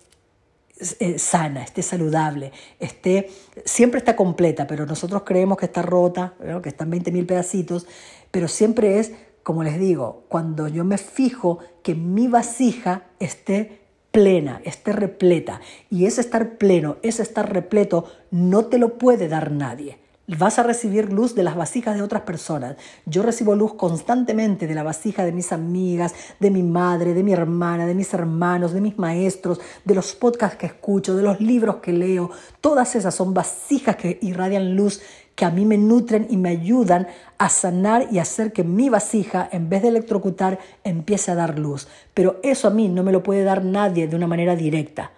eh, 0.99 1.19
sana, 1.19 1.63
esté 1.63 1.83
saludable, 1.83 2.53
esté, 2.81 3.31
siempre 3.65 3.99
está 3.99 4.17
completa, 4.17 4.67
pero 4.67 4.87
nosotros 4.87 5.23
creemos 5.25 5.59
que 5.59 5.67
está 5.67 5.83
rota, 5.83 6.35
que 6.63 6.69
están 6.69 6.91
20.000 6.91 7.27
pedacitos, 7.27 7.87
pero 8.31 8.49
siempre 8.49 8.99
es, 8.99 9.13
como 9.43 9.63
les 9.63 9.79
digo, 9.79 10.25
cuando 10.29 10.67
yo 10.69 10.85
me 10.85 10.99
fijo 10.99 11.61
que 11.83 11.95
mi 11.95 12.27
vasija 12.27 13.05
esté 13.21 13.85
plena, 14.11 14.61
esté 14.65 14.93
repleta. 14.93 15.61
Y 15.91 16.07
ese 16.07 16.21
estar 16.21 16.57
pleno, 16.57 16.97
ese 17.03 17.23
estar 17.23 17.53
repleto, 17.53 18.05
no 18.31 18.67
te 18.67 18.79
lo 18.79 18.97
puede 18.97 19.29
dar 19.29 19.51
nadie. 19.51 19.99
Vas 20.27 20.59
a 20.59 20.63
recibir 20.63 21.13
luz 21.13 21.35
de 21.35 21.43
las 21.43 21.55
vasijas 21.55 21.97
de 21.97 22.03
otras 22.03 22.23
personas. 22.23 22.77
Yo 23.05 23.23
recibo 23.23 23.55
luz 23.55 23.75
constantemente 23.75 24.67
de 24.67 24.75
la 24.75 24.83
vasija 24.83 25.23
de 25.23 25.33
mis 25.33 25.53
amigas, 25.53 26.15
de 26.41 26.51
mi 26.51 26.63
madre, 26.63 27.13
de 27.13 27.23
mi 27.23 27.35
hermana, 27.35 27.85
de 27.85 27.95
mis 27.95 28.15
hermanos, 28.15 28.73
de 28.73 28.81
mis 28.81 28.97
maestros, 28.97 29.61
de 29.85 29.95
los 29.95 30.15
podcasts 30.15 30.57
que 30.57 30.65
escucho, 30.65 31.15
de 31.15 31.23
los 31.23 31.43
libros 31.43 31.77
que 31.77 31.93
leo. 31.93 32.31
Todas 32.63 32.97
esas 32.97 33.15
son 33.15 33.35
vasijas 33.35 33.97
que 33.97 34.19
irradian 34.23 34.75
luz 34.75 35.03
que 35.35 35.45
a 35.45 35.51
mí 35.51 35.67
me 35.67 35.77
nutren 35.77 36.27
y 36.31 36.39
me 36.39 36.49
ayudan 36.49 37.07
a 37.37 37.51
sanar 37.51 38.07
y 38.11 38.19
hacer 38.19 38.55
que 38.55 38.65
mi 38.65 38.89
vasija, 38.89 39.47
en 39.53 39.69
vez 39.69 39.83
de 39.83 39.89
electrocutar, 39.89 40.59
empiece 40.85 41.33
a 41.33 41.35
dar 41.35 41.59
luz. 41.59 41.87
Pero 42.15 42.41
eso 42.43 42.69
a 42.69 42.71
mí 42.71 42.89
no 42.89 43.03
me 43.03 43.13
lo 43.13 43.23
puede 43.23 43.45
dar 43.45 43.63
nadie 43.63 44.09
de 44.09 44.17
una 44.17 44.27
manera 44.27 44.57
directa. 44.57 45.11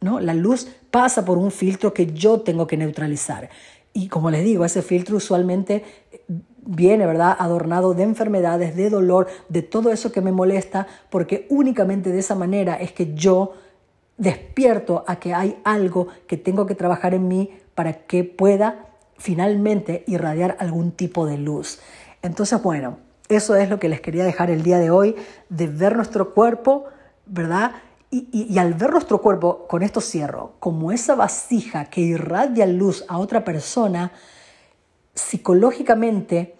¿no? 0.00 0.20
La 0.20 0.34
luz 0.34 0.68
pasa 0.90 1.24
por 1.24 1.38
un 1.38 1.50
filtro 1.50 1.92
que 1.92 2.12
yo 2.12 2.40
tengo 2.40 2.66
que 2.66 2.76
neutralizar. 2.76 3.48
Y 3.96 4.08
como 4.08 4.30
les 4.30 4.44
digo, 4.44 4.66
ese 4.66 4.82
filtro 4.82 5.16
usualmente 5.16 5.82
viene, 6.66 7.06
¿verdad?, 7.06 7.34
adornado 7.38 7.94
de 7.94 8.02
enfermedades, 8.02 8.76
de 8.76 8.90
dolor, 8.90 9.26
de 9.48 9.62
todo 9.62 9.90
eso 9.90 10.12
que 10.12 10.20
me 10.20 10.32
molesta, 10.32 10.86
porque 11.08 11.46
únicamente 11.48 12.12
de 12.12 12.18
esa 12.18 12.34
manera 12.34 12.74
es 12.74 12.92
que 12.92 13.14
yo 13.14 13.54
despierto 14.18 15.02
a 15.06 15.16
que 15.16 15.32
hay 15.32 15.58
algo 15.64 16.08
que 16.26 16.36
tengo 16.36 16.66
que 16.66 16.74
trabajar 16.74 17.14
en 17.14 17.26
mí 17.26 17.56
para 17.74 17.94
que 18.04 18.22
pueda 18.22 18.84
finalmente 19.16 20.04
irradiar 20.06 20.58
algún 20.60 20.92
tipo 20.92 21.24
de 21.24 21.38
luz. 21.38 21.78
Entonces, 22.20 22.62
bueno, 22.62 22.98
eso 23.30 23.56
es 23.56 23.70
lo 23.70 23.78
que 23.78 23.88
les 23.88 24.02
quería 24.02 24.24
dejar 24.24 24.50
el 24.50 24.62
día 24.62 24.78
de 24.78 24.90
hoy, 24.90 25.16
de 25.48 25.68
ver 25.68 25.96
nuestro 25.96 26.34
cuerpo, 26.34 26.84
¿verdad? 27.24 27.72
Y, 28.08 28.56
al 28.58 28.74
ver 28.74 28.92
nuestro 28.92 29.20
cuerpo, 29.20 29.66
con 29.68 29.82
esto 29.82 30.00
cierro, 30.00 30.52
como 30.60 30.92
esa 30.92 31.16
vasija 31.16 31.86
que 31.86 32.00
irradia 32.00 32.66
luz 32.66 33.04
a 33.08 33.18
otra 33.18 33.44
persona, 33.44 34.12
psicológicamente, 35.12 36.54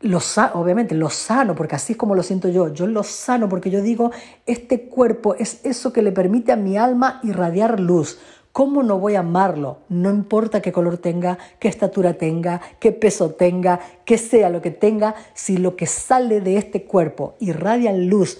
lo, 0.00 0.18
obviamente 0.54 0.94
lo 0.94 1.08
sano, 1.08 1.54
porque 1.54 1.76
así 1.76 1.92
es 1.92 1.96
como 1.96 2.14
lo 2.14 2.22
siento 2.22 2.48
yo, 2.48 2.72
yo 2.72 2.86
lo 2.86 3.04
sano 3.04 3.48
porque 3.48 3.70
yo 3.70 3.80
digo, 3.80 4.10
este 4.44 4.88
cuerpo 4.88 5.34
es 5.34 5.60
eso 5.64 5.92
que 5.92 6.02
le 6.02 6.10
permite 6.10 6.52
a 6.52 6.56
mi 6.56 6.76
alma 6.76 7.20
irradiar 7.22 7.78
luz. 7.78 8.18
¿Cómo 8.52 8.82
no 8.82 8.98
voy 8.98 9.14
a 9.14 9.20
amarlo? 9.20 9.78
No 9.88 10.10
importa 10.10 10.60
qué 10.60 10.72
color 10.72 10.98
tenga, 10.98 11.38
qué 11.60 11.68
estatura 11.68 12.14
tenga, 12.14 12.60
qué 12.80 12.90
peso 12.90 13.30
tenga, 13.30 13.78
qué 14.04 14.18
sea 14.18 14.50
lo 14.50 14.60
que 14.60 14.72
tenga, 14.72 15.14
si 15.34 15.56
lo 15.56 15.76
que 15.76 15.86
sale 15.86 16.40
de 16.40 16.56
este 16.56 16.82
cuerpo 16.82 17.36
irradia 17.38 17.92
luz, 17.92 18.38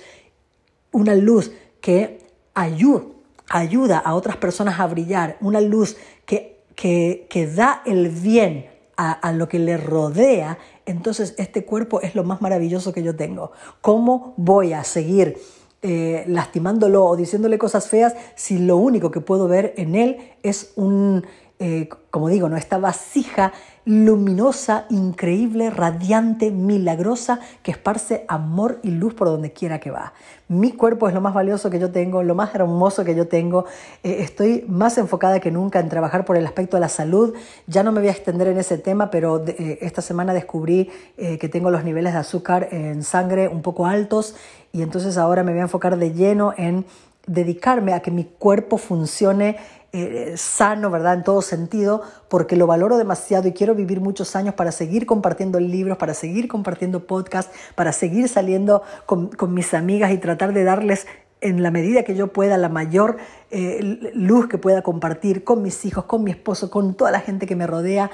una 0.90 1.14
luz 1.14 1.52
que 1.80 2.18
ayuda, 2.54 3.04
ayuda 3.48 3.98
a 3.98 4.14
otras 4.14 4.36
personas 4.36 4.78
a 4.80 4.86
brillar, 4.86 5.36
una 5.40 5.60
luz 5.60 5.96
que, 6.26 6.58
que, 6.74 7.52
da 7.54 7.82
el 7.84 8.08
bien 8.08 8.66
a, 8.96 9.32
lo 9.32 9.48
que 9.48 9.58
le 9.58 9.76
rodea, 9.78 10.58
entonces 10.84 11.34
este 11.38 11.64
cuerpo 11.64 12.00
es 12.02 12.14
lo 12.14 12.22
más 12.22 12.42
maravilloso 12.42 12.92
que 12.92 13.02
yo 13.02 13.16
tengo. 13.16 13.52
¿Cómo 13.80 14.34
voy 14.36 14.74
a 14.74 14.84
seguir 14.84 15.38
eh, 15.82 16.24
lastimándolo 16.26 17.06
o 17.06 17.16
diciéndole 17.16 17.56
cosas 17.56 17.88
feas 17.88 18.14
si 18.34 18.58
lo 18.58 18.76
único 18.76 19.10
que 19.10 19.22
puedo 19.22 19.48
ver 19.48 19.72
en 19.78 19.94
él 19.94 20.18
es 20.42 20.72
un, 20.76 21.24
eh, 21.62 21.90
como 22.10 22.30
digo, 22.30 22.48
¿no? 22.48 22.56
esta 22.56 22.78
vasija 22.78 23.52
luminosa, 23.84 24.86
increíble, 24.88 25.68
radiante, 25.68 26.50
milagrosa, 26.50 27.40
que 27.62 27.70
esparce 27.70 28.24
amor 28.28 28.78
y 28.82 28.90
luz 28.90 29.12
por 29.12 29.28
donde 29.28 29.52
quiera 29.52 29.78
que 29.78 29.90
va. 29.90 30.14
Mi 30.48 30.72
cuerpo 30.72 31.06
es 31.06 31.12
lo 31.12 31.20
más 31.20 31.34
valioso 31.34 31.68
que 31.68 31.78
yo 31.78 31.90
tengo, 31.90 32.22
lo 32.22 32.34
más 32.34 32.54
hermoso 32.54 33.04
que 33.04 33.14
yo 33.14 33.28
tengo. 33.28 33.66
Eh, 34.02 34.16
estoy 34.20 34.64
más 34.68 34.96
enfocada 34.96 35.38
que 35.38 35.50
nunca 35.50 35.80
en 35.80 35.90
trabajar 35.90 36.24
por 36.24 36.38
el 36.38 36.46
aspecto 36.46 36.78
de 36.78 36.80
la 36.80 36.88
salud. 36.88 37.34
Ya 37.66 37.82
no 37.82 37.92
me 37.92 38.00
voy 38.00 38.08
a 38.08 38.12
extender 38.12 38.48
en 38.48 38.58
ese 38.58 38.78
tema, 38.78 39.10
pero 39.10 39.44
eh, 39.46 39.78
esta 39.82 40.00
semana 40.00 40.32
descubrí 40.32 40.90
que 41.16 41.48
tengo 41.50 41.70
los 41.70 41.84
niveles 41.84 42.14
de 42.14 42.18
azúcar 42.18 42.68
en 42.72 43.02
sangre 43.02 43.48
un 43.48 43.60
poco 43.60 43.86
altos 43.86 44.34
y 44.72 44.80
entonces 44.82 45.18
ahora 45.18 45.42
me 45.42 45.52
voy 45.52 45.60
a 45.60 45.64
enfocar 45.64 45.98
de 45.98 46.12
lleno 46.12 46.54
en 46.56 46.86
dedicarme 47.26 47.92
a 47.92 48.00
que 48.00 48.10
mi 48.10 48.24
cuerpo 48.24 48.78
funcione 48.78 49.56
eh, 49.92 50.34
sano, 50.36 50.88
¿verdad? 50.88 51.14
En 51.14 51.24
todo 51.24 51.42
sentido, 51.42 52.02
porque 52.28 52.54
lo 52.54 52.68
valoro 52.68 52.96
demasiado 52.96 53.48
y 53.48 53.52
quiero 53.52 53.74
vivir 53.74 54.00
muchos 54.00 54.36
años 54.36 54.54
para 54.54 54.70
seguir 54.70 55.04
compartiendo 55.04 55.58
libros, 55.58 55.98
para 55.98 56.14
seguir 56.14 56.46
compartiendo 56.46 57.08
podcasts, 57.08 57.52
para 57.74 57.90
seguir 57.90 58.28
saliendo 58.28 58.82
con, 59.04 59.30
mis 59.48 59.74
amigas 59.74 60.12
y 60.12 60.18
tratar 60.18 60.52
de 60.52 60.62
darles 60.62 61.08
en 61.40 61.64
la 61.64 61.72
medida 61.72 62.04
que 62.04 62.14
yo 62.14 62.28
pueda 62.28 62.56
la 62.56 62.68
mayor 62.68 63.16
eh, 63.50 64.12
luz 64.14 64.46
que 64.46 64.58
pueda 64.58 64.82
compartir 64.82 65.42
con 65.42 65.60
mis 65.60 65.84
hijos, 65.84 66.04
con 66.04 66.22
mi 66.22 66.30
esposo, 66.30 66.70
con 66.70 66.94
toda 66.94 67.10
la 67.10 67.20
gente 67.20 67.46
que 67.46 67.56
me 67.56 67.66
rodea. 67.66 68.12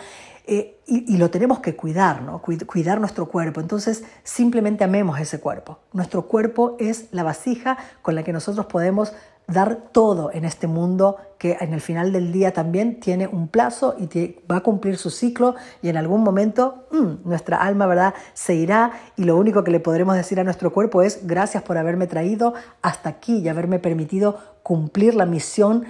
Eh, 0.49 0.79
y, 0.87 1.13
y, 1.13 1.19
lo 1.19 1.29
tenemos 1.29 1.59
que 1.59 1.75
cuidar, 1.75 2.23
¿no? 2.23 2.41
Cuidar 2.41 3.01
nuestro 3.01 3.27
cuerpo. 3.27 3.61
Entonces, 3.61 4.05
simplemente 4.23 4.85
amemos 4.85 5.19
ese 5.19 5.41
cuerpo. 5.41 5.81
Nuestro 5.93 6.23
cuerpo 6.29 6.77
es 6.79 7.09
la 7.11 7.25
vasija 7.25 7.77
con 8.01 8.15
la 8.15 8.23
que 8.23 8.33
nosotros 8.33 8.67
podemos 8.67 9.13
dar 9.47 9.77
todo 9.93 10.31
en 10.33 10.45
este 10.45 10.67
mundo 10.67 11.17
que 11.39 11.57
en 11.61 11.73
el 11.73 11.81
final 11.81 12.13
del 12.13 12.33
día 12.33 12.53
también 12.53 12.99
tiene 12.99 13.27
un 13.29 13.49
plazo 13.49 13.95
y 13.99 14.37
va 14.51 14.57
a 14.57 14.61
cumplir 14.61 14.97
su 14.97 15.11
ciclo 15.11 15.55
y 15.83 15.89
en 15.89 15.97
algún 15.97 16.23
momento 16.23 16.87
mm, 16.91 17.29
nuestra 17.29 17.59
alma 17.59 17.87
verdad 17.87 18.15
se 18.35 18.55
irá 18.55 18.93
y 19.17 19.25
lo 19.25 19.37
único 19.37 19.63
que 19.63 19.71
le 19.71 19.81
podremos 19.81 20.17
decir 20.17 20.41
a 20.41 20.45
nuestro 20.45 20.73
cuerpo 20.73 21.03
es 21.03 21.27
gracias 21.27 21.63
por 21.63 21.79
haberme 21.79 22.07
traído 22.07 22.55
hasta 22.83 23.09
aquí 23.09 23.39
y 23.39 23.49
haberme 23.49 23.79
permitido 23.79 24.39
cumplir 24.63 25.15
la 25.15 25.27
misión 25.27 25.85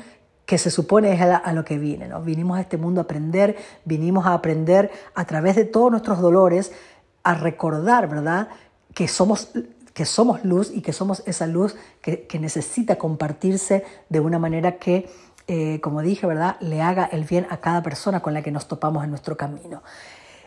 que 0.45 0.59
se 0.59 0.71
supone 0.71 1.12
es 1.12 1.21
a, 1.21 1.53
lo 1.53 1.64
que 1.64 1.77
vine. 1.77 2.07
¿no? 2.09 2.23
Vinimos 2.23 2.59
a 2.59 2.61
este 2.61 2.77
mundo 2.77 3.01
a 3.01 3.05
aprender, 3.05 3.57
vinimos 3.85 4.27
a 4.27 4.35
aprender 4.35 4.90
a 5.14 5.25
través 5.25 5.57
de 5.57 5.64
todos 5.64 5.90
nuestros 5.90 6.21
dolores, 6.21 6.73
a 7.25 7.35
recordar, 7.35 8.09
¿verdad? 8.09 8.49
Que 8.95 9.09
somos 9.09 9.51
que 9.97 10.05
somos 10.05 10.44
luz 10.44 10.70
y 10.74 10.82
que 10.82 10.92
somos 10.92 11.22
esa 11.24 11.47
luz 11.47 11.74
que, 12.03 12.28
necesita 12.38 12.97
compartirse 12.97 13.82
de 14.11 14.20
una 14.20 14.38
manera 14.38 14.76
que, 14.76 15.09
eh, 15.49 15.80
como 15.80 16.03
dije, 16.03 16.26
¿verdad?, 16.26 16.59
le 16.61 16.82
haga 16.82 17.07
el 17.07 17.24
bien 17.24 17.47
a 17.49 17.62
cada 17.62 17.82
persona 17.82 18.20
con 18.20 18.34
la 18.34 18.42
que 18.42 18.51
nos 18.51 18.68
topamos 18.68 19.05
en 19.05 19.09
nuestro 19.09 19.38
camino. 19.38 19.82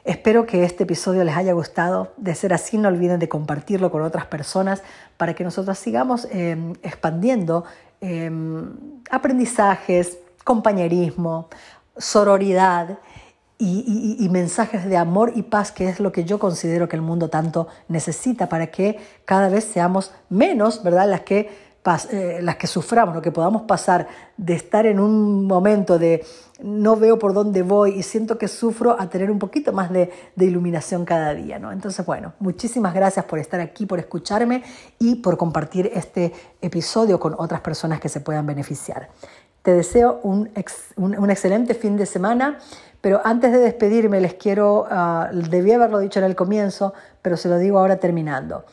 Espero 0.03 0.45
que 0.45 0.63
este 0.65 0.83
episodio 0.83 1.23
les 1.23 1.35
haya 1.35 1.53
gustado. 1.53 2.13
De 2.17 2.35
ser 2.35 2.53
así, 2.53 2.77
no 2.77 2.89
olviden 2.89 3.19
de 3.19 3.27
compartirlo 3.27 3.89
con 3.89 4.03
otras 4.03 4.27
personas 4.27 4.83
para 5.17 5.33
que 5.33 5.43
nosotros 5.43 5.79
sigamos 5.79 6.27
em, 6.29 6.73
expandiendo 6.83 7.65
em, 8.01 8.69
aprendizajes, 9.09 10.19
compañerismo, 10.43 11.49
sororidad 11.97 12.99
y, 13.62 14.30
mensajes 14.32 14.86
de 14.86 14.95
amor 14.95 15.34
y 15.36 15.41
paz, 15.41 15.74
que 15.74 15.89
es 15.89 15.99
lo 15.99 16.14
que 16.14 16.24
yo 16.24 16.39
considero 16.39 16.88
que 16.88 16.95
el 16.95 17.01
mundo 17.01 17.30
tanto 17.30 17.68
necesita 17.89 18.47
para 18.47 18.68
que 18.68 18.97
cada 19.26 19.49
vez 19.49 19.66
seamos 19.66 20.14
menos, 20.30 20.82
¿verdad? 20.82 21.10
Las 21.10 21.22
que 21.22 21.70
eh, 22.12 22.39
las 22.43 22.57
que 22.57 22.68
suframos, 22.68 23.16
lo 23.16 23.22
que 23.22 23.32
podamos 23.32 23.64
pasar 23.64 24.07
de 24.38 24.53
estar 24.53 24.86
en 24.86 24.99
un 24.99 25.47
momento 25.47 25.97
de 25.97 26.24
no 26.62 26.97
veo 26.97 27.18
por 27.18 27.34
dónde 27.34 27.64
voy 27.64 27.91
y 27.91 28.03
siento 28.03 28.38
que 28.38 28.47
sufro 28.47 28.99
a 28.99 29.10
tener 29.10 29.32
un 29.32 29.39
poquito 29.39 29.72
más 29.72 29.89
de, 29.89 30.12
iluminación 30.38 31.03
cada 31.03 31.34
día. 31.34 31.57
¿no? 31.57 31.72
Entonces, 31.72 32.05
bueno, 32.05 32.34
muchísimas 32.39 32.93
gracias 32.93 33.26
por 33.26 33.39
estar 33.39 33.60
aquí, 33.60 33.86
por 33.86 33.97
escucharme 33.97 34.62
y 34.99 35.16
por 35.16 35.38
compartir 35.38 35.89
este 35.93 36.34
episodio 36.62 37.20
con 37.20 37.34
otras 37.38 37.62
personas 37.62 37.99
que 37.99 38.10
se 38.10 38.20
puedan 38.20 38.45
beneficiar. 38.45 39.10
Te 39.64 39.74
deseo 39.74 40.20
un, 40.24 40.49
un, 40.97 41.30
excelente 41.32 41.74
fin 41.74 41.97
de 41.97 42.05
semana, 42.05 42.60
pero 43.01 43.21
antes 43.23 43.51
de 43.51 43.59
despedirme 43.59 44.19
les 44.21 44.33
quiero, 44.33 44.83
uh, 44.83 45.35
debí 45.49 45.71
haberlo 45.71 45.99
dicho 45.99 46.19
en 46.19 46.25
el 46.25 46.35
comienzo, 46.35 46.93
pero 47.21 47.37
se 47.37 47.49
lo 47.49 47.57
digo 47.57 47.79
ahora 47.79 47.97
terminando. 47.97 48.65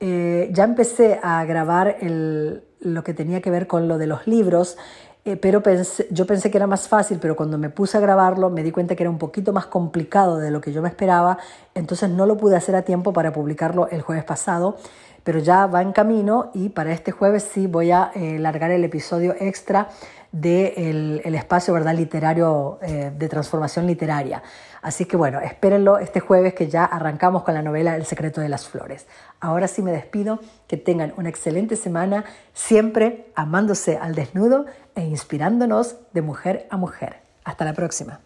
Eh, 0.00 0.48
ya 0.52 0.64
empecé 0.64 1.20
a 1.22 1.44
grabar 1.44 1.96
lo 2.00 3.04
que 3.04 3.12
tenía 3.12 3.42
que 3.42 3.50
ver 3.50 3.66
con 3.66 3.86
lo 3.86 3.98
de 3.98 4.06
los 4.06 4.26
libros, 4.26 4.78
eh, 5.26 5.36
pero 5.36 5.62
yo 6.10 6.26
pensé 6.26 6.50
que 6.50 6.56
era 6.56 6.66
más 6.66 6.88
fácil, 6.88 7.18
pero 7.20 7.36
cuando 7.36 7.58
me 7.58 7.68
puse 7.68 7.98
a 7.98 8.00
grabarlo 8.00 8.48
me 8.48 8.62
di 8.62 8.70
cuenta 8.70 8.96
que 8.96 9.02
era 9.02 9.10
un 9.10 9.18
poquito 9.18 9.52
más 9.52 9.66
complicado 9.66 10.38
de 10.38 10.50
lo 10.50 10.62
que 10.62 10.72
yo 10.72 10.80
me 10.80 10.88
esperaba, 10.88 11.36
entonces 11.74 12.08
no 12.08 12.24
lo 12.24 12.38
pude 12.38 12.56
hacer 12.56 12.74
a 12.74 12.82
tiempo 12.82 13.12
para 13.12 13.30
publicarlo 13.30 13.88
el 13.90 14.00
jueves 14.00 14.24
pasado, 14.24 14.78
pero 15.24 15.38
ya 15.38 15.66
va 15.66 15.82
en 15.82 15.92
camino 15.92 16.50
y 16.54 16.70
para 16.70 16.92
este 16.92 17.12
jueves 17.12 17.48
sí 17.52 17.66
voy 17.66 17.90
a 17.90 18.10
eh, 18.14 18.38
largar 18.38 18.70
el 18.70 18.84
episodio 18.84 19.34
extra 19.38 19.88
del 20.32 21.20
el 21.24 21.34
espacio 21.34 21.74
¿verdad? 21.74 21.94
literario 21.94 22.78
de 22.80 23.28
transformación 23.28 23.88
literaria. 23.88 24.42
Así 24.82 25.04
que 25.04 25.16
bueno, 25.16 25.40
espérenlo 25.40 25.98
este 25.98 26.20
jueves 26.20 26.54
que 26.54 26.68
ya 26.68 26.84
arrancamos 26.84 27.42
con 27.42 27.54
la 27.54 27.62
novela 27.62 27.96
El 27.96 28.06
secreto 28.06 28.40
de 28.40 28.48
las 28.48 28.66
flores. 28.66 29.06
Ahora 29.40 29.68
sí 29.68 29.82
me 29.82 29.92
despido, 29.92 30.40
que 30.66 30.76
tengan 30.76 31.12
una 31.16 31.28
excelente 31.28 31.76
semana, 31.76 32.24
siempre 32.54 33.26
amándose 33.34 33.98
al 33.98 34.14
desnudo 34.14 34.66
e 34.94 35.04
inspirándonos 35.04 35.96
de 36.12 36.22
mujer 36.22 36.66
a 36.70 36.76
mujer. 36.76 37.20
Hasta 37.44 37.64
la 37.64 37.74
próxima. 37.74 38.20